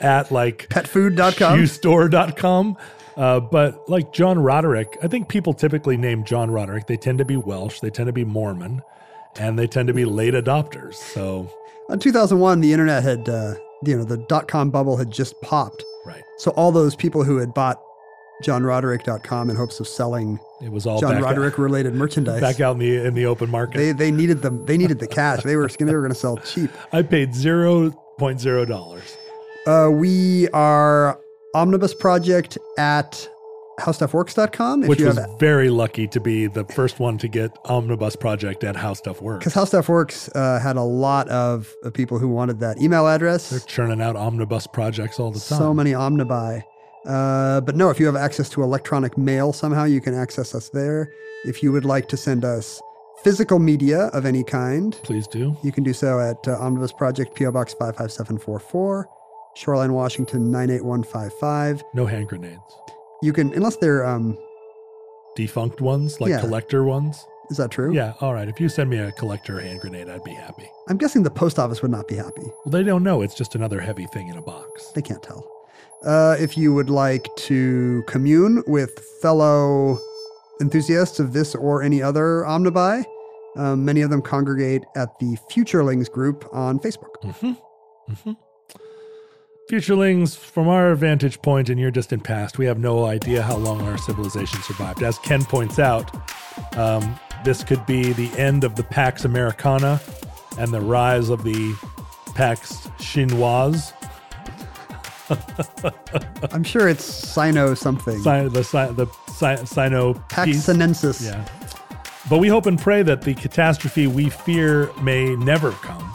[0.00, 2.76] at like petfood.com, shoestore.com.
[3.16, 6.88] Uh, but like John Roderick, I think people typically name John Roderick.
[6.88, 8.82] They tend to be Welsh, they tend to be Mormon,
[9.38, 10.94] and they tend to be late adopters.
[10.94, 11.48] So
[11.92, 15.84] in 2001, the internet had, uh, you know, the dot com bubble had just popped.
[16.06, 16.22] Right.
[16.38, 17.80] So all those people who had bought
[18.42, 22.72] johnroderick.com in hopes of selling it was all John Roderick out, related merchandise back out
[22.72, 23.78] in the in the open market.
[23.78, 25.42] They they needed the they needed the cash.
[25.42, 26.70] They were they were going to sell cheap.
[26.92, 29.16] I paid zero point zero dollars.
[29.66, 31.20] Uh, we are
[31.54, 33.28] Omnibus Project at
[33.80, 34.82] howstuffworks.com.
[34.84, 38.64] If which was have very lucky to be the first one to get Omnibus Project
[38.64, 39.40] at How Stuff Works.
[39.40, 43.06] because How Stuff Works uh, had a lot of uh, people who wanted that email
[43.08, 43.50] address.
[43.50, 45.58] They're churning out omnibus projects all the time.
[45.58, 46.62] So many omnibuy.
[47.06, 50.68] Uh, but no, if you have access to electronic mail somehow, you can access us
[50.70, 51.10] there.
[51.44, 52.80] If you would like to send us
[53.24, 55.56] physical media of any kind, Please do.
[55.62, 59.08] you can do so at uh, Omnibus Project, PO Box 55744,
[59.56, 61.82] Shoreline, Washington 98155.
[61.94, 62.60] No hand grenades.
[63.22, 64.36] You can, unless they're, um,
[65.36, 66.40] Defunct ones, like Yeah.
[66.40, 67.24] collector ones.
[67.50, 67.92] is that true?
[67.92, 68.48] Yeah, all right.
[68.48, 70.70] If you send me a collector hand grenade, I'd be happy.
[70.88, 72.42] I'm guessing the post office would not be happy.
[72.64, 73.22] Well, they don't know.
[73.22, 74.92] It's just another heavy thing in a box.
[74.94, 75.44] They can't tell.
[76.04, 78.90] Uh, if you would like to commune with
[79.20, 79.98] fellow
[80.60, 83.04] enthusiasts of this or any other Omnibuy,
[83.56, 87.14] um, many of them congregate at the Futurelings group on Facebook.
[87.24, 88.12] Mm-hmm.
[88.12, 88.32] Mm-hmm.
[89.70, 93.80] Futurelings, from our vantage point in your distant past, we have no idea how long
[93.82, 95.00] our civilization survived.
[95.00, 96.10] As Ken points out,
[96.76, 97.14] um,
[97.44, 100.00] this could be the end of the Pax Americana
[100.58, 101.72] and the rise of the
[102.34, 103.92] Pax Chinoise.
[106.52, 108.18] I'm sure it's Sino something.
[108.24, 108.62] Sino, the
[108.96, 111.24] the Sino Pax Sinensis.
[111.24, 111.46] Yeah.
[112.28, 116.12] But we hope and pray that the catastrophe we fear may never come.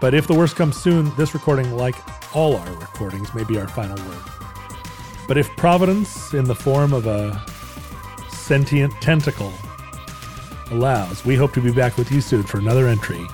[0.00, 1.96] But if the worst comes soon, this recording, like
[2.34, 4.22] all our recordings, may be our final word.
[5.26, 7.42] But if Providence, in the form of a
[8.28, 9.52] sentient tentacle,
[10.70, 13.26] allows, we hope to be back with you soon for another entry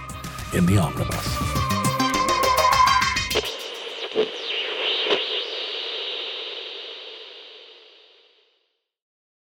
[0.54, 1.61] in the Omnibus.